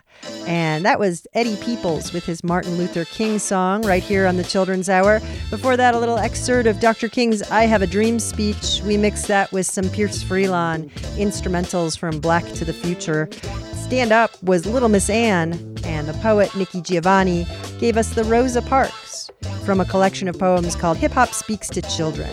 And 0.46 0.84
that 0.84 0.98
was 0.98 1.26
Eddie 1.32 1.56
Peoples 1.56 2.12
with 2.12 2.24
his 2.24 2.44
Martin 2.44 2.76
Luther 2.76 3.06
King 3.06 3.38
song 3.38 3.80
right 3.82 4.02
here 4.02 4.26
on 4.26 4.36
the 4.36 4.44
Children's 4.44 4.90
Hour. 4.90 5.20
Before 5.48 5.76
that, 5.76 5.94
a 5.94 5.98
little 5.98 6.18
excerpt 6.18 6.66
of 6.66 6.78
Dr. 6.78 7.08
King's 7.08 7.42
I 7.50 7.64
Have 7.64 7.80
a 7.80 7.86
Dream 7.86 8.18
speech. 8.18 8.82
We 8.84 8.98
mixed 8.98 9.26
that 9.28 9.50
with 9.52 9.66
some 9.66 9.88
Pierce 9.88 10.22
Freelon 10.22 10.90
instrumentals 11.16 11.96
from 11.98 12.20
Black 12.20 12.44
to 12.52 12.64
the 12.64 12.74
Future. 12.74 13.28
Stand 13.72 14.12
Up 14.12 14.30
was 14.42 14.66
Little 14.66 14.90
Miss 14.90 15.08
Anne, 15.08 15.52
and 15.84 16.06
the 16.06 16.18
poet 16.20 16.54
Nikki 16.54 16.82
Giovanni 16.82 17.46
gave 17.80 17.96
us 17.96 18.14
the 18.14 18.24
Rosa 18.24 18.60
Parks 18.60 19.30
from 19.64 19.80
a 19.80 19.86
collection 19.86 20.28
of 20.28 20.38
poems 20.38 20.76
called 20.76 20.98
Hip 20.98 21.12
Hop 21.12 21.30
Speaks 21.30 21.68
to 21.68 21.80
Children. 21.80 22.30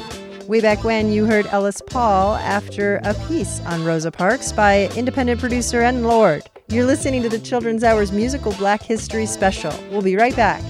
Way 0.49 0.61
back 0.61 0.83
when, 0.83 1.11
you 1.11 1.25
heard 1.25 1.45
Ellis 1.51 1.79
Paul 1.79 2.33
after 2.37 2.95
a 3.03 3.13
piece 3.27 3.59
on 3.67 3.85
Rosa 3.85 4.09
Parks 4.09 4.51
by 4.51 4.89
independent 4.95 5.39
producer 5.39 5.83
N. 5.83 6.03
Lord. 6.03 6.41
You're 6.69 6.87
listening 6.87 7.21
to 7.21 7.29
the 7.29 7.37
Children's 7.37 7.83
Hour's 7.83 8.11
musical 8.11 8.53
Black 8.53 8.81
History 8.81 9.27
special. 9.27 9.71
We'll 9.91 10.01
be 10.01 10.15
right 10.15 10.35
back. 10.35 10.63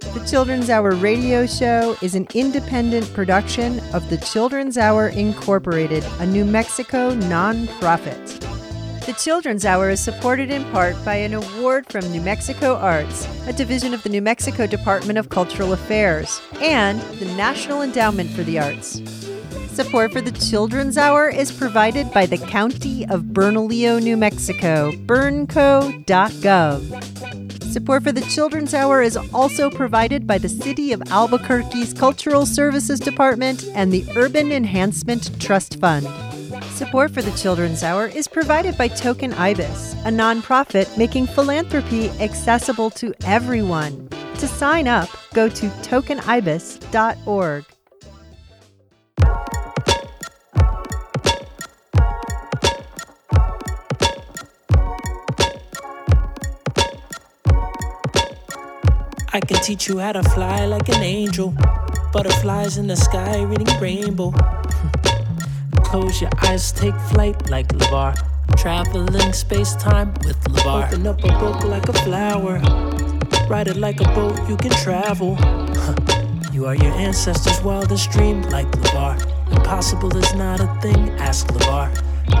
The 0.00 0.22
Children's 0.28 0.68
Hour 0.68 0.90
radio 0.90 1.46
show 1.46 1.96
is 2.02 2.14
an 2.14 2.28
independent 2.34 3.10
production 3.14 3.80
of 3.94 4.06
the 4.10 4.18
Children's 4.18 4.76
Hour 4.76 5.08
Incorporated, 5.08 6.04
a 6.18 6.26
New 6.26 6.44
Mexico 6.44 7.14
nonprofit. 7.14 8.59
The 9.06 9.14
Children's 9.18 9.64
Hour 9.64 9.88
is 9.90 9.98
supported 9.98 10.50
in 10.50 10.62
part 10.72 10.94
by 11.04 11.16
an 11.16 11.32
award 11.34 11.86
from 11.90 12.10
New 12.12 12.20
Mexico 12.20 12.76
Arts, 12.76 13.26
a 13.46 13.52
division 13.52 13.94
of 13.94 14.02
the 14.02 14.10
New 14.10 14.20
Mexico 14.20 14.66
Department 14.66 15.18
of 15.18 15.30
Cultural 15.30 15.72
Affairs, 15.72 16.40
and 16.60 17.00
the 17.18 17.24
National 17.34 17.80
Endowment 17.82 18.30
for 18.30 18.42
the 18.42 18.58
Arts. 18.58 19.00
Support 19.70 20.12
for 20.12 20.20
the 20.20 20.32
Children's 20.32 20.98
Hour 20.98 21.30
is 21.30 21.50
provided 21.50 22.12
by 22.12 22.26
the 22.26 22.36
County 22.36 23.06
of 23.06 23.32
Bernalillo, 23.32 23.98
New 23.98 24.18
Mexico, 24.18 24.92
bernco.gov. 25.06 26.02
Support 27.72 28.02
for 28.02 28.12
the 28.12 28.20
Children's 28.22 28.74
Hour 28.74 29.00
is 29.00 29.16
also 29.32 29.70
provided 29.70 30.26
by 30.26 30.36
the 30.36 30.48
City 30.48 30.92
of 30.92 31.02
Albuquerque's 31.10 31.94
Cultural 31.94 32.44
Services 32.44 33.00
Department 33.00 33.64
and 33.74 33.90
the 33.92 34.04
Urban 34.14 34.52
Enhancement 34.52 35.40
Trust 35.40 35.80
Fund. 35.80 36.06
Support 36.80 37.10
for 37.10 37.20
the 37.20 37.30
Children's 37.32 37.82
Hour 37.82 38.06
is 38.06 38.26
provided 38.26 38.78
by 38.78 38.88
Token 38.88 39.34
Ibis, 39.34 39.92
a 40.06 40.08
nonprofit 40.08 40.96
making 40.96 41.26
philanthropy 41.26 42.08
accessible 42.22 42.88
to 42.92 43.12
everyone. 43.26 44.08
To 44.38 44.48
sign 44.48 44.88
up, 44.88 45.10
go 45.34 45.50
to 45.50 45.68
tokenibis.org. 45.82 47.64
I 59.34 59.40
can 59.40 59.62
teach 59.62 59.86
you 59.86 59.98
how 59.98 60.12
to 60.12 60.22
fly 60.30 60.64
like 60.64 60.88
an 60.88 61.02
angel. 61.02 61.54
Butterflies 62.14 62.78
in 62.78 62.86
the 62.86 62.96
sky 62.96 63.42
reading 63.42 63.68
rainbow. 63.78 64.32
Close 65.90 66.20
your 66.20 66.30
eyes, 66.42 66.70
take 66.70 66.94
flight 67.10 67.50
like 67.50 67.66
LeVar. 67.66 68.14
Traveling 68.56 69.32
space 69.32 69.74
time 69.74 70.14
with 70.24 70.38
LeVar. 70.44 70.86
Open 70.86 71.04
up 71.08 71.18
a 71.24 71.28
book 71.40 71.64
like 71.64 71.88
a 71.88 71.92
flower. 72.04 72.60
Ride 73.48 73.66
it 73.66 73.76
like 73.76 74.00
a 74.00 74.04
boat, 74.14 74.38
you 74.48 74.56
can 74.56 74.70
travel. 74.70 75.36
You 76.52 76.66
are 76.66 76.76
your 76.76 76.92
ancestors' 76.92 77.60
wildest 77.62 78.12
dream, 78.12 78.42
like 78.42 78.70
LeVar. 78.70 79.50
Impossible 79.50 80.16
is 80.16 80.32
not 80.34 80.60
a 80.60 80.68
thing, 80.80 81.10
ask 81.18 81.48
LeVar. 81.48 81.90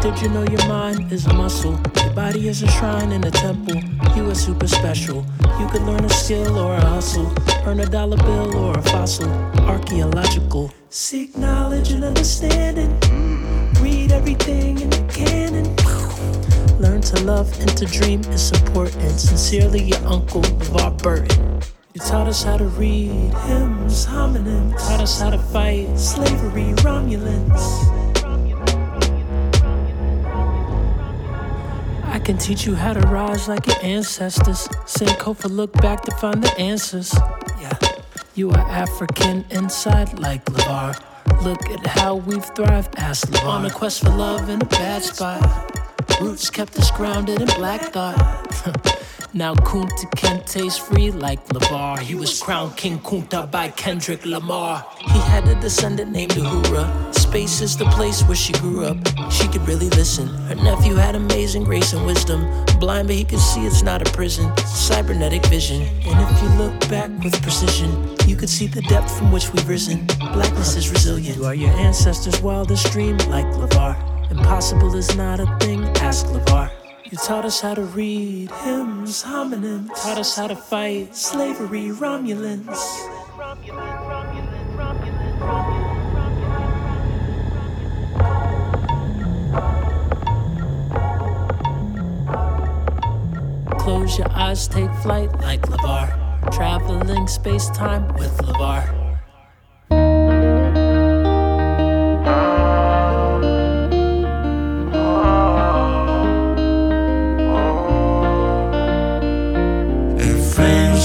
Did 0.00 0.22
you 0.22 0.28
know 0.28 0.44
your 0.44 0.64
mind 0.68 1.10
is 1.10 1.26
a 1.26 1.34
muscle? 1.34 1.76
Your 2.04 2.14
body 2.14 2.46
is 2.46 2.62
a 2.62 2.68
shrine 2.68 3.10
in 3.10 3.24
a 3.24 3.32
temple. 3.32 3.82
You 4.14 4.30
are 4.30 4.34
super 4.36 4.68
special. 4.68 5.26
You 5.58 5.66
could 5.70 5.82
learn 5.82 6.04
a 6.04 6.10
skill 6.10 6.56
or 6.56 6.76
a 6.76 6.80
hustle. 6.80 7.34
Earn 7.66 7.80
a 7.80 7.86
dollar 7.86 8.16
bill 8.16 8.54
or 8.56 8.78
a 8.78 8.82
fossil. 8.82 9.28
Archaeological. 9.66 10.72
Seek 10.88 11.36
knowledge 11.36 11.90
and 11.90 12.04
understanding. 12.04 13.29
Everything 14.12 14.80
in 14.80 14.90
the 14.90 15.12
canon. 15.12 15.66
Learn 16.80 17.00
to 17.02 17.20
love 17.24 17.48
and 17.60 17.76
to 17.76 17.86
dream 17.86 18.20
is 18.32 18.52
important. 18.52 19.18
Sincerely, 19.18 19.82
your 19.82 20.04
uncle, 20.06 20.42
LeVar 20.42 21.02
Burton. 21.02 21.60
You 21.94 22.00
taught 22.00 22.28
us 22.28 22.42
how 22.42 22.56
to 22.56 22.66
read 22.66 23.34
hymns, 23.34 24.06
homonyms. 24.06 24.78
Taught 24.78 25.00
us 25.00 25.20
how 25.20 25.30
to 25.30 25.38
fight 25.38 25.98
slavery, 25.98 26.72
Romulans. 26.84 27.60
I 32.04 32.18
can 32.18 32.38
teach 32.38 32.66
you 32.66 32.74
how 32.74 32.92
to 32.92 33.00
rise 33.08 33.48
like 33.48 33.66
your 33.66 33.82
ancestors. 33.82 34.68
Sankofa 34.86 35.50
look 35.50 35.72
back 35.74 36.02
to 36.02 36.12
find 36.16 36.42
the 36.42 36.58
answers. 36.58 37.14
Yeah, 37.60 37.76
you 38.34 38.50
are 38.50 38.58
African 38.58 39.44
inside 39.50 40.18
like 40.18 40.44
LeVar. 40.44 41.09
Look 41.42 41.70
at 41.70 41.86
how 41.86 42.16
we've 42.16 42.44
thrived, 42.44 42.94
ask 42.98 43.28
LeVar. 43.28 43.46
On 43.46 43.66
a 43.66 43.70
quest 43.70 44.02
for 44.02 44.10
love 44.10 44.48
in 44.48 44.60
a 44.60 44.66
bad 44.66 45.02
spot. 45.02 45.40
Roots 46.20 46.50
kept 46.50 46.78
us 46.78 46.90
grounded 46.90 47.40
in 47.40 47.48
black 47.56 47.80
thought. 47.92 48.96
Now 49.32 49.54
Kunta 49.54 50.10
Kinte's 50.16 50.76
free 50.76 51.12
like 51.12 51.46
LeVar. 51.50 52.00
He 52.00 52.16
was 52.16 52.42
crowned 52.42 52.76
King 52.76 52.98
Kunta 52.98 53.48
by 53.48 53.68
Kendrick 53.68 54.26
Lamar. 54.26 54.84
He 54.98 55.20
had 55.20 55.46
a 55.46 55.54
descendant 55.60 56.10
named 56.10 56.32
Uhura. 56.32 57.14
Space 57.14 57.60
is 57.60 57.76
the 57.76 57.84
place 57.90 58.24
where 58.24 58.34
she 58.34 58.52
grew 58.54 58.84
up. 58.84 58.96
She 59.30 59.46
could 59.46 59.66
really 59.68 59.88
listen. 59.90 60.26
Her 60.26 60.56
nephew 60.56 60.96
had 60.96 61.14
amazing 61.14 61.62
grace 61.62 61.92
and 61.92 62.04
wisdom. 62.04 62.40
Blind, 62.80 63.06
but 63.06 63.14
he 63.14 63.24
could 63.24 63.38
see 63.38 63.64
it's 63.66 63.84
not 63.84 64.02
a 64.02 64.12
prison. 64.12 64.50
Cybernetic 64.66 65.46
vision. 65.46 65.82
And 65.82 66.28
if 66.28 66.42
you 66.42 66.48
look 66.58 66.80
back 66.88 67.10
with 67.22 67.40
precision, 67.40 68.16
you 68.26 68.34
could 68.34 68.50
see 68.50 68.66
the 68.66 68.82
depth 68.82 69.16
from 69.16 69.30
which 69.30 69.52
we've 69.52 69.68
risen. 69.68 70.08
Blackness 70.32 70.76
is 70.76 70.90
resilient. 70.90 71.36
You 71.36 71.44
are 71.46 71.54
your 71.54 71.70
ancestors' 71.70 72.40
wildest 72.40 72.92
dream, 72.92 73.18
like 73.28 73.46
LeVar. 73.46 74.30
Impossible 74.30 74.94
is 74.94 75.16
not 75.16 75.40
a 75.40 75.46
thing, 75.58 75.82
ask 75.98 76.26
LeVar. 76.26 76.70
You 77.04 77.18
taught 77.18 77.44
us 77.44 77.60
how 77.60 77.74
to 77.74 77.82
read 77.82 78.50
hymns, 78.62 79.24
homonyms. 79.24 79.88
Taught 79.88 80.18
us 80.18 80.36
how 80.36 80.46
to 80.46 80.54
fight 80.54 81.16
slavery, 81.16 81.88
Romulans. 81.88 82.78
Close 93.80 94.18
your 94.18 94.30
eyes, 94.30 94.68
take 94.68 94.92
flight 95.02 95.32
like 95.40 95.62
LeVar. 95.62 96.52
Traveling 96.52 97.26
space 97.26 97.68
time 97.70 98.06
with 98.14 98.36
LeVar. 98.38 98.99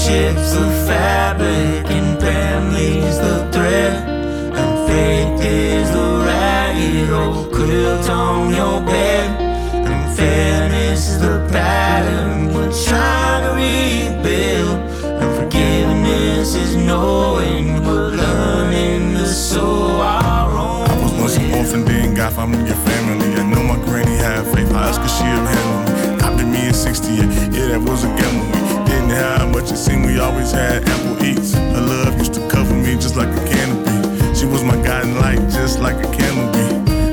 Friendships 0.06 0.52
the 0.52 0.70
fabric, 0.86 1.90
and 1.90 2.20
families 2.20 3.18
the 3.18 3.50
thread, 3.52 4.08
and 4.54 4.88
faith 4.88 5.44
is 5.44 5.90
the 5.90 6.24
ragged 6.24 7.10
old 7.10 7.52
quilt 7.52 8.08
on 8.08 8.54
your 8.54 8.80
bed, 8.82 9.40
and 9.74 10.16
fairness 10.16 11.08
is 11.08 11.20
the 11.20 11.48
pattern 11.50 12.54
we're 12.54 12.72
trying 12.84 13.42
to 13.42 13.52
rebuild, 13.54 14.78
and 15.22 15.36
forgiveness 15.36 16.54
is 16.54 16.76
knowing 16.76 17.84
we're 17.84 18.10
learning 18.10 19.14
to 19.14 19.26
sew 19.26 20.00
our 20.00 20.50
own. 20.50 20.88
I 20.88 21.02
was 21.02 21.12
once 21.14 21.36
an 21.36 21.52
orphan, 21.54 21.84
then 21.84 22.16
found 22.30 22.52
me 22.52 22.58
your 22.58 22.76
family. 22.76 23.34
I 23.34 23.42
know 23.48 23.62
my 23.62 23.84
granny 23.84 24.16
had 24.16 24.44
faith. 24.54 24.72
I 24.72 24.88
asked 24.88 25.00
her 25.00 25.08
she 25.08 25.24
have 25.24 25.48
handled 25.48 26.10
me. 26.10 26.14
Adopted 26.14 26.46
me 26.46 26.68
in 26.68 26.74
68. 26.74 27.18
Yeah, 27.52 27.78
that 27.78 27.80
was 27.88 28.04
a 28.04 28.08
gamble. 28.08 28.75
Didn't 29.06 29.22
have 29.22 29.52
much, 29.52 29.70
it 29.70 29.76
seemed 29.76 30.04
we 30.04 30.18
always 30.18 30.50
had 30.50 30.82
ample 30.88 31.24
eats. 31.24 31.54
Her 31.54 31.80
love 31.80 32.18
used 32.18 32.34
to 32.34 32.42
cover 32.50 32.74
me 32.74 32.94
just 32.94 33.14
like 33.14 33.28
a 33.28 33.44
canopy. 33.46 34.34
She 34.34 34.46
was 34.46 34.64
my 34.64 34.74
guiding 34.82 35.14
light, 35.14 35.38
just 35.48 35.78
like 35.78 35.94
a 35.94 36.10
candle. 36.10 36.50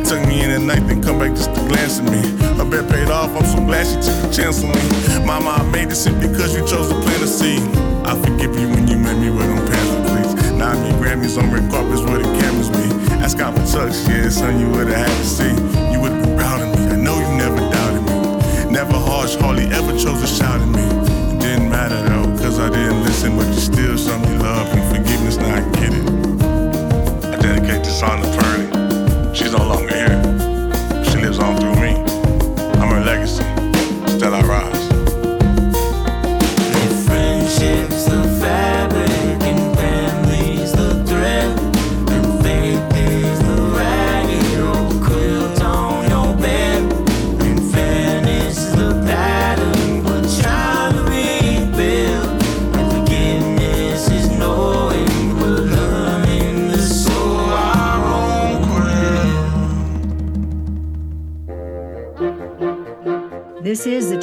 Took 0.03 0.25
me 0.25 0.41
in 0.41 0.49
at 0.49 0.61
night, 0.61 0.87
then 0.87 1.03
come 1.03 1.19
back 1.19 1.37
just 1.37 1.53
to 1.53 1.61
glance 1.69 1.99
at 1.99 2.09
me. 2.09 2.21
Her 2.57 2.65
bet 2.65 2.89
paid 2.89 3.09
off, 3.09 3.29
I'm 3.37 3.45
so 3.45 3.63
glad 3.63 3.85
she 3.85 4.01
took 4.01 4.17
a 4.25 4.33
chance 4.33 4.63
on 4.63 4.73
me. 4.73 5.25
Mama, 5.25 5.51
I 5.51 5.63
made 5.69 5.89
this 5.89 6.03
shit 6.03 6.19
because 6.19 6.55
you 6.55 6.65
chose 6.65 6.89
to 6.89 6.97
plant 6.99 7.21
a 7.21 7.27
seed. 7.27 7.61
I 8.09 8.17
forgive 8.17 8.57
you 8.57 8.69
when 8.73 8.87
you 8.87 8.97
made 8.97 9.21
me 9.21 9.29
wear 9.29 9.45
them 9.45 9.61
pants 9.69 9.93
pleats. 10.09 10.51
Now 10.57 10.71
I 10.71 10.75
meet 10.81 10.97
Grammys 10.97 11.37
on 11.37 11.53
red 11.53 11.69
carpets 11.69 12.01
where 12.01 12.17
the 12.17 12.29
cameras 12.41 12.73
be. 12.73 12.89
Ask 13.21 13.37
out 13.37 13.53
for 13.53 13.65
Chuck, 13.69 13.93
yeah, 14.09 14.29
son, 14.29 14.59
you 14.59 14.67
would've 14.67 14.89
had 14.89 15.05
to 15.05 15.25
see. 15.25 15.53
You 15.93 16.01
would've 16.01 16.23
been 16.25 16.37
proud 16.37 16.59
of 16.59 16.73
me. 16.73 16.87
I 16.89 16.95
know 16.97 17.13
you 17.21 17.37
never 17.37 17.61
doubted 17.69 18.01
me. 18.01 18.71
Never 18.71 18.97
harsh, 18.97 19.35
hardly 19.35 19.65
ever 19.65 19.91
chose 19.93 20.21
to 20.21 20.27
shout 20.27 20.59
at 20.59 20.67
me. 20.67 21.12
Matter 21.73 22.03
though, 22.07 22.37
cause 22.37 22.59
I 22.59 22.69
didn't 22.69 23.03
listen, 23.03 23.35
but 23.35 23.47
you 23.47 23.53
still 23.53 23.97
show 23.97 24.19
me 24.19 24.37
love 24.37 24.67
and 24.67 24.95
forgiveness, 24.95 25.37
now 25.37 25.55
I 25.55 25.61
get 25.71 25.91
it. 25.91 26.07
I 27.25 27.35
dedicate 27.37 27.83
this 27.83 27.99
song 27.99 28.21
to 28.21 28.27
Pearlie. 28.37 29.35
She's 29.35 29.51
no 29.53 29.57
longer 29.57 29.91
here. 29.91 30.22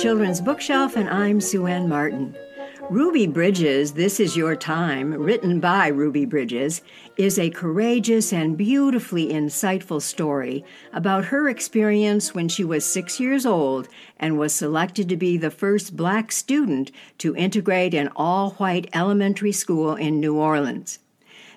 Children's 0.01 0.40
Bookshelf, 0.40 0.96
and 0.96 1.11
I'm 1.11 1.42
Sue 1.42 1.66
Ann 1.66 1.86
Martin. 1.86 2.34
Ruby 2.88 3.26
Bridges, 3.26 3.92
This 3.92 4.18
Is 4.18 4.34
Your 4.34 4.57
Time, 4.57 5.12
written 5.12 5.61
by 5.61 5.88
Ruby 5.88 6.24
Bridges, 6.24 6.80
is 7.18 7.38
a 7.38 7.51
courageous 7.51 8.32
and 8.32 8.57
beautifully 8.57 9.28
insightful 9.28 10.01
story 10.01 10.64
about 10.94 11.26
her 11.26 11.51
experience 11.51 12.34
when 12.34 12.48
she 12.48 12.64
was 12.64 12.82
six 12.82 13.20
years 13.20 13.44
old 13.44 13.88
and 14.18 14.38
was 14.38 14.55
selected 14.55 15.07
to 15.11 15.18
be 15.18 15.36
the 15.36 15.51
first 15.51 15.98
black 15.98 16.32
student 16.32 16.90
to 17.18 17.36
integrate 17.36 17.92
an 17.92 18.09
all 18.16 18.53
white 18.53 18.88
elementary 18.94 19.53
school 19.53 19.96
in 19.96 20.18
New 20.18 20.34
Orleans. 20.34 20.98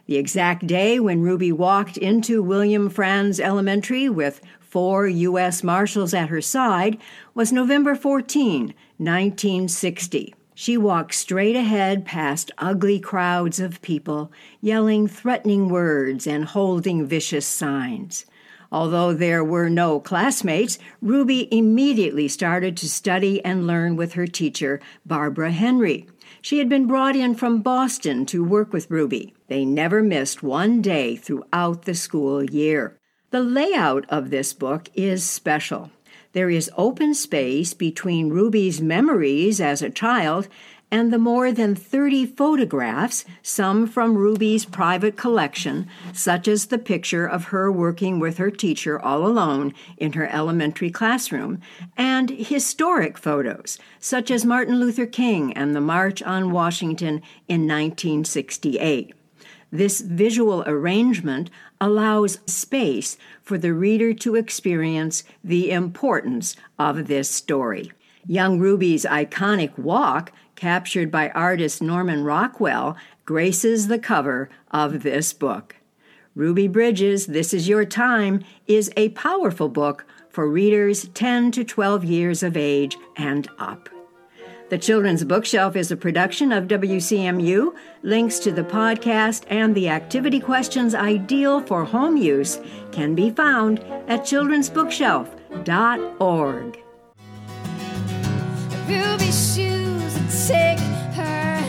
The 0.05 0.17
exact 0.17 0.67
day 0.67 0.99
when 0.99 1.21
Ruby 1.21 1.53
walked 1.53 1.95
into 1.95 2.43
William 2.43 2.89
Franz 2.89 3.39
Elementary 3.39 4.09
with 4.09 4.41
four 4.73 5.05
U.S. 5.05 5.61
Marshals 5.61 6.15
at 6.15 6.29
her 6.29 6.41
side 6.41 6.97
was 7.35 7.53
November 7.53 7.93
14, 7.93 8.73
1960. 8.97 10.33
She 10.55 10.77
walked 10.77 11.13
straight 11.13 11.55
ahead 11.55 12.05
past 12.05 12.49
ugly 12.57 12.99
crowds 12.99 13.59
of 13.59 13.83
people, 13.83 14.31
yelling 14.61 15.07
threatening 15.07 15.69
words 15.69 16.25
and 16.25 16.43
holding 16.43 17.05
vicious 17.05 17.45
signs. 17.45 18.25
Although 18.71 19.13
there 19.13 19.43
were 19.43 19.69
no 19.69 19.99
classmates, 19.99 20.79
Ruby 21.03 21.55
immediately 21.55 22.27
started 22.27 22.75
to 22.77 22.89
study 22.89 23.45
and 23.45 23.67
learn 23.67 23.95
with 23.95 24.13
her 24.13 24.25
teacher, 24.25 24.79
Barbara 25.05 25.51
Henry. 25.51 26.07
She 26.41 26.57
had 26.57 26.67
been 26.67 26.87
brought 26.87 27.15
in 27.15 27.35
from 27.35 27.61
Boston 27.61 28.25
to 28.25 28.43
work 28.43 28.73
with 28.73 28.89
Ruby. 28.89 29.35
They 29.49 29.65
never 29.65 30.01
missed 30.01 30.41
one 30.41 30.81
day 30.81 31.15
throughout 31.15 31.83
the 31.83 31.93
school 31.93 32.43
year. 32.43 32.97
The 33.33 33.41
layout 33.41 34.05
of 34.09 34.29
this 34.29 34.53
book 34.53 34.89
is 34.93 35.23
special. 35.23 35.89
There 36.33 36.51
is 36.51 36.69
open 36.77 37.15
space 37.15 37.73
between 37.73 38.29
Ruby's 38.29 38.79
memories 38.79 39.59
as 39.59 39.81
a 39.81 39.89
child 39.89 40.47
and 40.91 41.11
the 41.11 41.17
more 41.17 41.51
than 41.51 41.73
30 41.73 42.27
photographs, 42.27 43.25
some 43.41 43.87
from 43.87 44.15
Ruby's 44.15 44.65
private 44.65 45.17
collection, 45.17 45.87
such 46.13 46.47
as 46.47 46.67
the 46.67 46.77
picture 46.77 47.25
of 47.25 47.45
her 47.45 47.71
working 47.71 48.19
with 48.19 48.37
her 48.37 48.51
teacher 48.51 48.99
all 48.99 49.25
alone 49.25 49.73
in 49.97 50.13
her 50.13 50.27
elementary 50.27 50.91
classroom, 50.91 51.59
and 51.97 52.29
historic 52.29 53.17
photos, 53.17 53.79
such 53.99 54.29
as 54.29 54.45
Martin 54.45 54.79
Luther 54.79 55.07
King 55.07 55.53
and 55.53 55.75
the 55.75 55.81
March 55.81 56.21
on 56.21 56.51
Washington 56.51 57.23
in 57.47 57.61
1968. 57.67 59.15
This 59.73 60.01
visual 60.01 60.63
arrangement 60.67 61.49
allows 61.83 62.39
space 62.45 63.17
for 63.41 63.57
the 63.57 63.73
reader 63.73 64.13
to 64.13 64.35
experience 64.35 65.25
the 65.43 65.69
importance 65.69 66.55
of 66.79 67.07
this 67.07 67.29
story. 67.29 67.91
Young 68.25 68.57
Ruby's 68.57 69.03
iconic 69.03 69.77
walk, 69.77 70.31
captured 70.55 71.11
by 71.11 71.29
artist 71.31 71.81
Norman 71.81 72.23
Rockwell, 72.23 72.95
graces 73.25 73.89
the 73.89 73.99
cover 73.99 74.49
of 74.71 75.03
this 75.03 75.33
book. 75.33 75.75
Ruby 76.35 76.69
Bridges, 76.69 77.27
This 77.27 77.53
Is 77.53 77.67
Your 77.67 77.83
Time, 77.83 78.45
is 78.65 78.89
a 78.95 79.09
powerful 79.09 79.67
book 79.67 80.05
for 80.29 80.49
readers 80.49 81.09
10 81.09 81.51
to 81.51 81.65
12 81.65 82.05
years 82.05 82.43
of 82.43 82.55
age 82.55 82.95
and 83.17 83.49
up. 83.59 83.92
The 84.73 84.79
Children's 84.79 85.23
Bookshelf 85.23 85.75
is 85.75 85.91
a 85.91 85.95
production 85.95 86.51
of 86.51 86.63
WCMU. 86.63 87.75
Links 88.01 88.39
to 88.39 88.51
the 88.51 88.63
podcast 88.63 89.43
and 89.47 89.75
the 89.75 89.87
activity 89.87 90.39
questions 90.39 90.95
ideal 90.95 91.61
for 91.61 91.85
home 91.85 92.17
use 92.17 92.59
can 92.91 93.13
be 93.13 93.29
found 93.29 93.81
at 94.07 94.21
children'sbookshelf.org. 94.21 96.83
Ruby 98.87 99.31
shoes 99.31 100.15
and 100.15 100.31
take 100.47 100.79
her. 101.19 101.61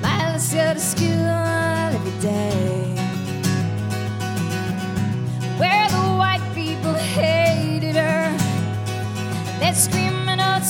Miles 0.00 0.50
to 0.50 0.78
school 0.78 1.08
every 1.08 2.12
day. 2.20 2.94
Where 5.58 5.88
the 5.88 6.14
white 6.16 6.48
people 6.54 6.94
hated 6.94 7.96
her. 7.96 8.38
They'd 9.58 9.74
screaming 9.74 10.38
out 10.38 10.62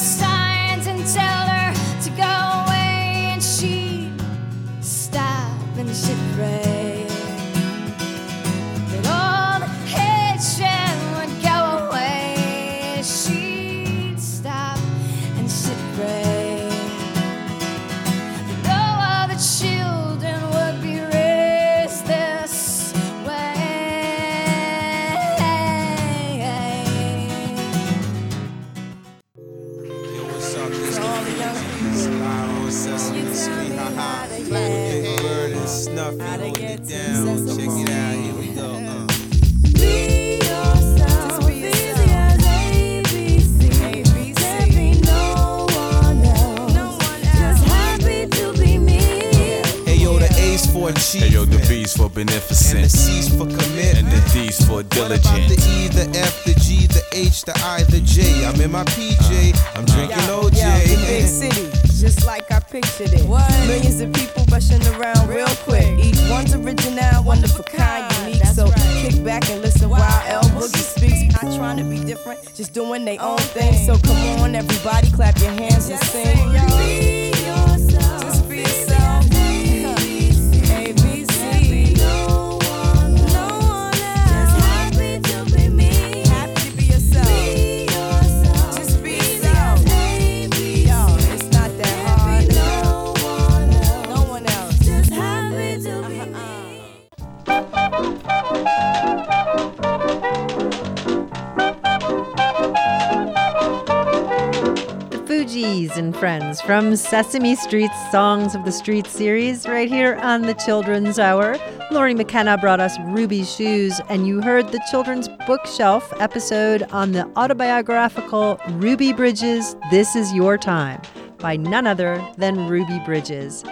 from 106.70 106.94
Sesame 106.94 107.56
Street's 107.56 108.12
Songs 108.12 108.54
of 108.54 108.64
the 108.64 108.70
Street 108.70 109.08
series, 109.08 109.66
right 109.66 109.88
here 109.88 110.14
on 110.22 110.42
the 110.42 110.54
Children's 110.54 111.18
Hour. 111.18 111.58
Lori 111.90 112.14
McKenna 112.14 112.56
brought 112.58 112.78
us 112.78 112.96
Ruby's 113.06 113.52
Shoes, 113.52 114.00
and 114.08 114.24
you 114.24 114.40
heard 114.40 114.68
the 114.68 114.80
Children's 114.88 115.28
Bookshelf 115.48 116.12
episode 116.20 116.84
on 116.92 117.10
the 117.10 117.28
autobiographical 117.34 118.60
Ruby 118.68 119.12
Bridges, 119.12 119.74
This 119.90 120.14
Is 120.14 120.32
Your 120.32 120.56
Time, 120.56 121.02
by 121.38 121.56
none 121.56 121.88
other 121.88 122.24
than 122.38 122.68
Ruby 122.68 123.00
Bridges. 123.04 123.64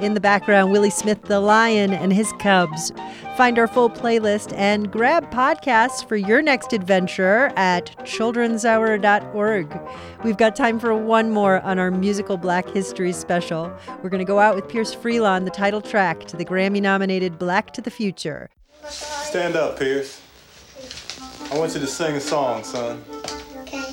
In 0.00 0.14
the 0.14 0.20
background, 0.20 0.72
Willie 0.72 0.88
Smith 0.88 1.20
the 1.24 1.40
Lion 1.40 1.92
and 1.92 2.10
his 2.10 2.32
cubs. 2.38 2.90
Find 3.36 3.58
our 3.58 3.68
full 3.68 3.90
playlist 3.90 4.54
and 4.56 4.90
grab 4.90 5.30
podcasts 5.30 6.08
for 6.08 6.16
your 6.16 6.40
next 6.40 6.72
adventure 6.72 7.52
at 7.54 7.94
childrenshour.org. 7.98 9.80
We've 10.24 10.38
got 10.38 10.56
time 10.56 10.80
for 10.80 10.96
one 10.96 11.30
more 11.30 11.60
on 11.60 11.78
our 11.78 11.90
musical 11.90 12.38
Black 12.38 12.66
History 12.70 13.12
special. 13.12 13.70
We're 14.02 14.08
going 14.08 14.20
to 14.20 14.24
go 14.24 14.38
out 14.38 14.54
with 14.54 14.66
Pierce 14.68 14.94
Freelon, 14.94 15.44
the 15.44 15.50
title 15.50 15.82
track 15.82 16.20
to 16.28 16.36
the 16.38 16.46
Grammy 16.46 16.80
nominated 16.80 17.38
Black 17.38 17.74
to 17.74 17.82
the 17.82 17.90
Future. 17.90 18.48
Stand 18.88 19.54
up, 19.54 19.78
Pierce. 19.78 20.22
I 21.52 21.58
want 21.58 21.74
you 21.74 21.80
to 21.80 21.86
sing 21.86 22.16
a 22.16 22.20
song, 22.20 22.64
son. 22.64 23.04
Okay. 23.62 23.84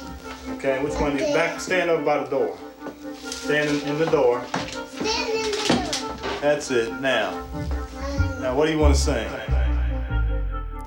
Okay, 0.52 0.82
which 0.82 0.94
one? 0.94 1.18
You 1.18 1.26
back 1.34 1.60
stand 1.60 1.90
up 1.90 2.06
by 2.06 2.24
the 2.24 2.30
door. 2.30 2.58
Stand 3.24 3.70
in, 3.70 3.90
in 3.90 4.00
the 4.00 4.06
door. 4.06 4.42
That's 6.44 6.72
it. 6.72 7.00
Now. 7.00 7.42
Now 8.42 8.54
what 8.54 8.66
do 8.66 8.74
you 8.74 8.78
want 8.78 8.94
to 8.94 9.00
sing? 9.00 9.30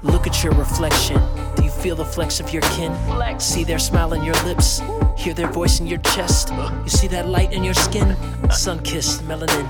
Look 0.03 0.27
at 0.27 0.45
your 0.45 0.53
reflection. 0.53 1.19
Do 1.57 1.65
you 1.65 1.71
feel 1.71 1.97
the 1.97 2.05
flex 2.05 2.41
of 2.41 2.53
your 2.53 2.61
kin? 2.77 2.93
See 3.41 3.65
their 3.65 3.79
smile 3.79 4.13
on 4.13 4.23
your 4.23 4.35
lips. 4.45 4.83
Hear 5.17 5.33
their 5.33 5.51
voice 5.51 5.81
in 5.81 5.87
your 5.87 6.01
chest. 6.01 6.51
You 6.51 6.91
see 6.91 7.09
that 7.09 7.29
light 7.29 7.55
in 7.55 7.65
your 7.65 7.73
skin? 7.73 8.15
Sun 8.51 8.81
kissed 8.83 9.23
melanin. 9.23 9.67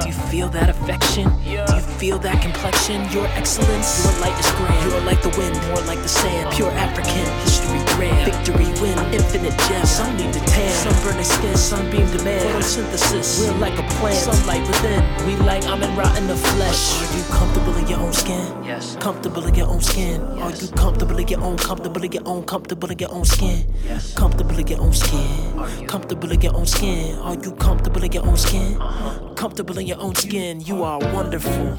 Do 0.00 0.08
you 0.08 0.12
feel 0.12 0.48
that 0.48 0.68
affection? 0.70 1.30
Do 1.44 1.50
you 1.52 1.82
feel 2.02 2.18
that 2.18 2.42
complexion? 2.42 3.08
Your 3.12 3.28
excellence. 3.28 4.06
Your 4.06 4.20
light 4.20 4.36
is 4.40 4.50
grand. 4.56 4.90
You're 4.90 5.00
like 5.02 5.22
the 5.22 5.30
wind, 5.38 5.54
more 5.68 5.82
like 5.82 6.02
the 6.02 6.08
sand. 6.08 6.52
Pure 6.52 6.72
African 6.72 7.26
history 7.44 7.67
grand. 7.98 8.30
Victory 8.30 8.70
win, 8.80 8.96
infinite 9.12 9.56
gems. 9.66 9.90
Some 9.90 10.16
need 10.16 10.32
to 10.32 10.40
tan. 10.40 10.70
Sunburning 10.70 11.24
skin, 11.24 11.56
sunbeam 11.56 12.06
demand. 12.14 12.46
Photosynthesis. 12.46 13.28
We're 13.40 13.58
like 13.58 13.76
a 13.78 13.86
plant. 13.98 14.16
Sunlight 14.16 14.64
within. 14.66 15.02
We 15.26 15.34
like 15.44 15.64
I'm 15.66 15.82
in 15.82 16.26
the 16.28 16.36
flesh. 16.36 16.82
Are 17.02 17.16
you 17.16 17.24
comfortable 17.24 17.76
in 17.76 17.86
your 17.88 17.98
own 17.98 18.12
skin? 18.12 18.46
Yes. 18.64 18.96
Comfortable 18.96 19.44
in 19.46 19.54
your 19.54 19.68
own 19.68 19.80
skin. 19.80 20.20
Are 20.38 20.52
you 20.52 20.68
comfortable 20.68 21.18
in 21.18 21.28
your 21.28 21.42
own, 21.42 21.56
comfortable 21.58 22.02
in 22.04 22.12
your 22.12 22.22
own, 22.26 22.44
comfortable 22.44 22.90
in 22.90 22.98
your 22.98 23.12
own 23.12 23.24
skin? 23.24 23.66
Yes. 23.84 24.14
Comfortable 24.14 24.58
in 24.58 24.66
your 24.66 24.80
own 24.80 24.92
skin. 24.92 25.86
Comfortable 25.86 26.30
in 26.30 26.40
your 26.40 26.54
own 26.54 26.66
skin. 26.66 27.18
Are 27.18 27.34
you 27.34 27.52
comfortable 27.52 28.04
in 28.04 28.12
your 28.12 28.26
own 28.26 28.36
skin? 28.36 28.80
Uh-huh. 28.80 29.34
Comfortable 29.34 29.78
in 29.78 29.86
your 29.86 30.00
own 30.00 30.14
skin. 30.14 30.60
You 30.60 30.84
are 30.84 30.98
wonderful. 31.12 31.78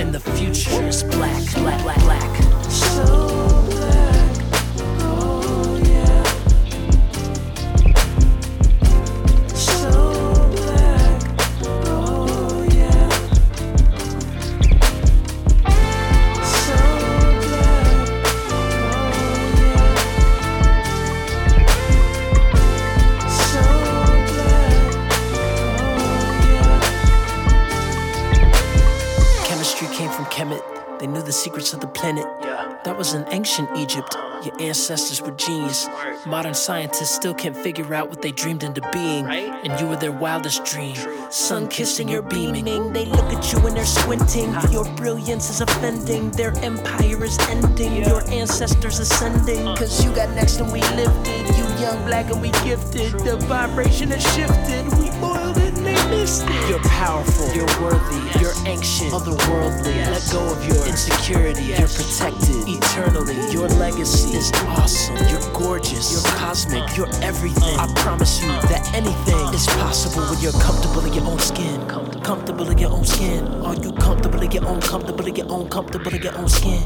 And 0.00 0.14
the 0.14 0.20
future 0.20 0.82
is 0.84 1.02
black, 1.02 1.42
black, 1.54 1.82
black, 1.82 2.00
black. 2.00 2.70
So 2.70 3.49
ancient 33.60 33.78
Egypt. 33.78 34.16
Your 34.44 34.60
ancestors 34.60 35.20
were 35.20 35.32
genius. 35.32 35.86
Modern 36.26 36.54
scientists 36.54 37.14
still 37.14 37.34
can't 37.34 37.56
figure 37.56 37.92
out 37.94 38.08
what 38.08 38.22
they 38.22 38.32
dreamed 38.32 38.62
into 38.62 38.80
being. 38.92 39.26
And 39.26 39.78
you 39.80 39.86
were 39.86 39.96
their 39.96 40.12
wildest 40.12 40.64
dream. 40.64 40.96
Sun 41.30 41.68
kissing 41.68 42.08
your 42.08 42.22
beaming. 42.22 42.92
They 42.92 43.04
look 43.04 43.32
at 43.32 43.52
you 43.52 43.58
and 43.66 43.76
they're 43.76 43.84
squinting. 43.84 44.54
Your 44.70 44.84
brilliance 44.94 45.50
is 45.50 45.60
offending. 45.60 46.30
Their 46.30 46.56
empire 46.58 47.24
is 47.24 47.38
ending. 47.48 47.96
Your 48.04 48.28
ancestors 48.30 48.98
ascending. 48.98 49.64
Cause 49.76 50.04
you 50.04 50.14
got 50.14 50.30
next 50.34 50.60
and 50.60 50.72
we 50.72 50.80
lifted. 50.80 51.46
You 51.56 51.64
young, 51.80 52.04
black, 52.06 52.30
and 52.30 52.40
we 52.40 52.50
gifted. 52.64 53.12
The 53.12 53.36
vibration 53.48 54.08
has 54.10 54.22
shifted. 54.34 54.84
We 54.98 55.10
boiled 55.20 55.49
it 55.90 55.98
and 55.98 56.12
they 56.12 56.20
missed 56.20 56.44
it. 56.46 56.68
You're 56.68 56.78
powerful. 56.80 57.46
You're 57.54 57.66
worthy. 57.80 58.20
You're 58.40 58.54
ancient. 58.66 59.12
Otherworldly. 59.12 60.06
Let 60.10 60.22
go 60.32 60.52
of 60.52 60.64
your 60.66 60.86
insecurity. 60.86 61.64
You're 61.78 61.88
protected 61.88 62.68
eternally. 62.68 63.36
Your 63.52 63.68
legacy 63.68 64.36
is 64.36 64.52
awesome. 64.66 65.16
You're 65.28 65.52
gorgeous. 65.52 66.12
You're 66.12 66.36
cosmic. 66.36 66.82
Uh. 66.82 66.94
You're 66.96 67.14
everything. 67.22 67.78
Uh. 67.78 67.86
I 67.86 67.92
promise 67.96 68.40
you 68.42 68.50
uh. 68.50 68.60
that 68.68 68.94
anything 68.94 69.54
is 69.54 69.66
possible 69.66 70.22
when 70.30 70.40
you're 70.40 70.52
comfortable 70.52 71.04
in 71.04 71.12
your 71.12 71.26
own 71.26 71.38
skin. 71.38 71.86
Comfortable 72.22 72.68
in 72.70 72.78
your 72.78 72.90
own 72.90 73.04
skin. 73.04 73.46
Are 73.64 73.74
you 73.74 73.92
comfortable 73.92 74.40
in 74.42 74.50
your 74.50 74.66
own, 74.66 74.80
comfortable 74.80 75.26
in 75.26 75.34
your 75.34 75.50
own, 75.50 75.68
comfortable 75.68 76.14
in 76.14 76.22
your 76.22 76.36
own 76.38 76.48
skin? 76.48 76.80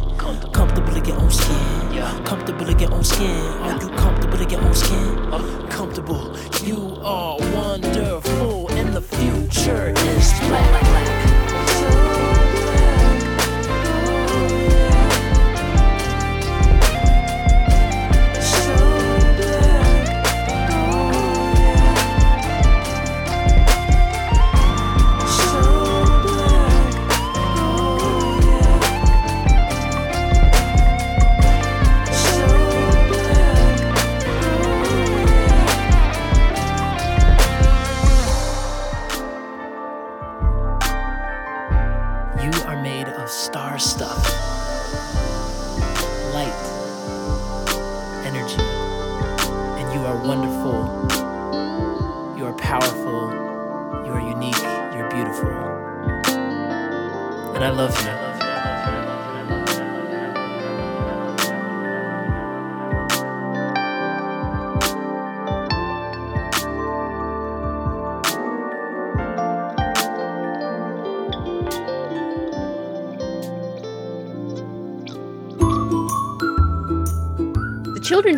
Comfortable 0.52 0.96
in 0.96 1.04
your 1.04 1.20
own 1.20 1.30
skin. 1.30 2.24
Comfortable 2.24 2.68
in 2.68 2.78
your 2.78 2.92
own 2.92 3.04
skin. 3.04 3.28
Are 3.62 3.80
you 3.82 3.88
comfortable 3.90 4.40
in 4.40 4.50
your 4.50 4.60
own 4.62 4.74
skin? 4.74 5.68
Comfortable. 5.68 6.36
You 6.62 6.96
are 7.02 7.36
wonderful, 7.54 8.63
the 8.94 9.00
future 9.00 9.92
is 9.96 10.32
black. 10.38 11.03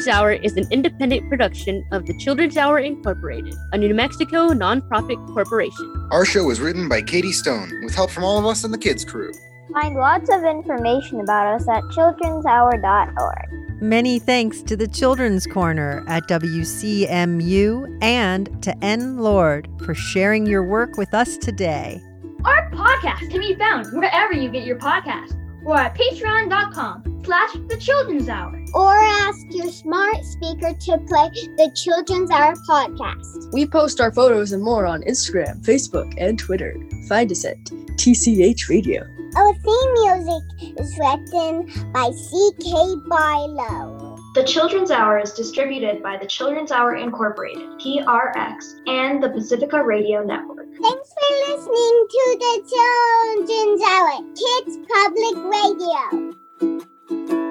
Children's 0.06 0.22
Hour 0.22 0.32
is 0.32 0.56
an 0.56 0.68
independent 0.70 1.28
production 1.28 1.84
of 1.90 2.06
the 2.06 2.16
Children's 2.18 2.56
Hour 2.56 2.78
Incorporated, 2.78 3.56
a 3.72 3.78
New 3.78 3.92
Mexico 3.92 4.50
nonprofit 4.50 5.16
corporation. 5.34 6.08
Our 6.12 6.24
show 6.24 6.44
was 6.44 6.60
written 6.60 6.88
by 6.88 7.02
Katie 7.02 7.32
Stone 7.32 7.72
with 7.82 7.92
help 7.92 8.12
from 8.12 8.22
all 8.22 8.38
of 8.38 8.46
us 8.46 8.62
in 8.62 8.70
the 8.70 8.78
kids 8.78 9.04
crew. 9.04 9.32
Find 9.72 9.96
lots 9.96 10.30
of 10.30 10.44
information 10.44 11.18
about 11.20 11.56
us 11.56 11.68
at 11.68 11.82
childrenshour.org. 11.84 13.82
Many 13.82 14.20
thanks 14.20 14.62
to 14.62 14.76
the 14.76 14.86
Children's 14.86 15.44
Corner 15.44 16.04
at 16.06 16.28
WCMU 16.28 17.98
and 18.00 18.62
to 18.62 18.84
N. 18.84 19.18
Lord 19.18 19.68
for 19.84 19.94
sharing 19.94 20.46
your 20.46 20.62
work 20.62 20.96
with 20.96 21.12
us 21.14 21.36
today. 21.36 22.00
Our 22.44 22.70
podcast 22.70 23.28
can 23.28 23.40
be 23.40 23.56
found 23.56 23.86
wherever 23.92 24.34
you 24.34 24.50
get 24.50 24.64
your 24.64 24.78
podcast 24.78 25.34
or 25.66 25.76
at 25.76 25.96
patreon.com 25.96 27.22
slash 27.24 27.52
the 27.68 27.76
children's 27.76 28.28
hour. 28.28 28.64
Or 28.72 28.94
ask 28.94 29.46
your 29.50 29.70
smart 29.70 30.24
speaker 30.24 30.72
to 30.72 30.98
play 30.98 31.30
the 31.56 31.72
Children's 31.74 32.30
Hour 32.30 32.54
podcast. 32.68 33.52
We 33.52 33.66
post 33.66 34.00
our 34.00 34.12
photos 34.12 34.52
and 34.52 34.62
more 34.62 34.86
on 34.86 35.02
Instagram, 35.02 35.64
Facebook, 35.64 36.14
and 36.18 36.38
Twitter. 36.38 36.76
Find 37.08 37.30
us 37.32 37.44
at 37.44 37.58
TCH 37.98 38.68
Radio. 38.68 39.04
Our 39.36 39.54
theme 39.54 39.92
music 39.94 40.78
is 40.80 40.98
written 40.98 41.92
by 41.92 42.10
C.K. 42.10 42.70
Bilo. 43.10 44.18
The 44.34 44.44
Children's 44.44 44.90
Hour 44.90 45.18
is 45.18 45.32
distributed 45.32 46.02
by 46.02 46.16
the 46.16 46.26
Children's 46.26 46.70
Hour 46.70 46.94
Incorporated, 46.94 47.68
PRX, 47.80 48.80
and 48.86 49.22
the 49.22 49.30
Pacifica 49.30 49.82
Radio 49.82 50.22
Network. 50.22 50.65
Thanks 50.82 51.14
for 51.14 51.30
listening 51.48 52.06
to 52.10 52.24
the 52.38 52.54
Children's 53.48 53.82
Hour, 53.82 54.16
Kids 54.36 54.78
Public 54.92 55.36
Radio. 55.50 57.45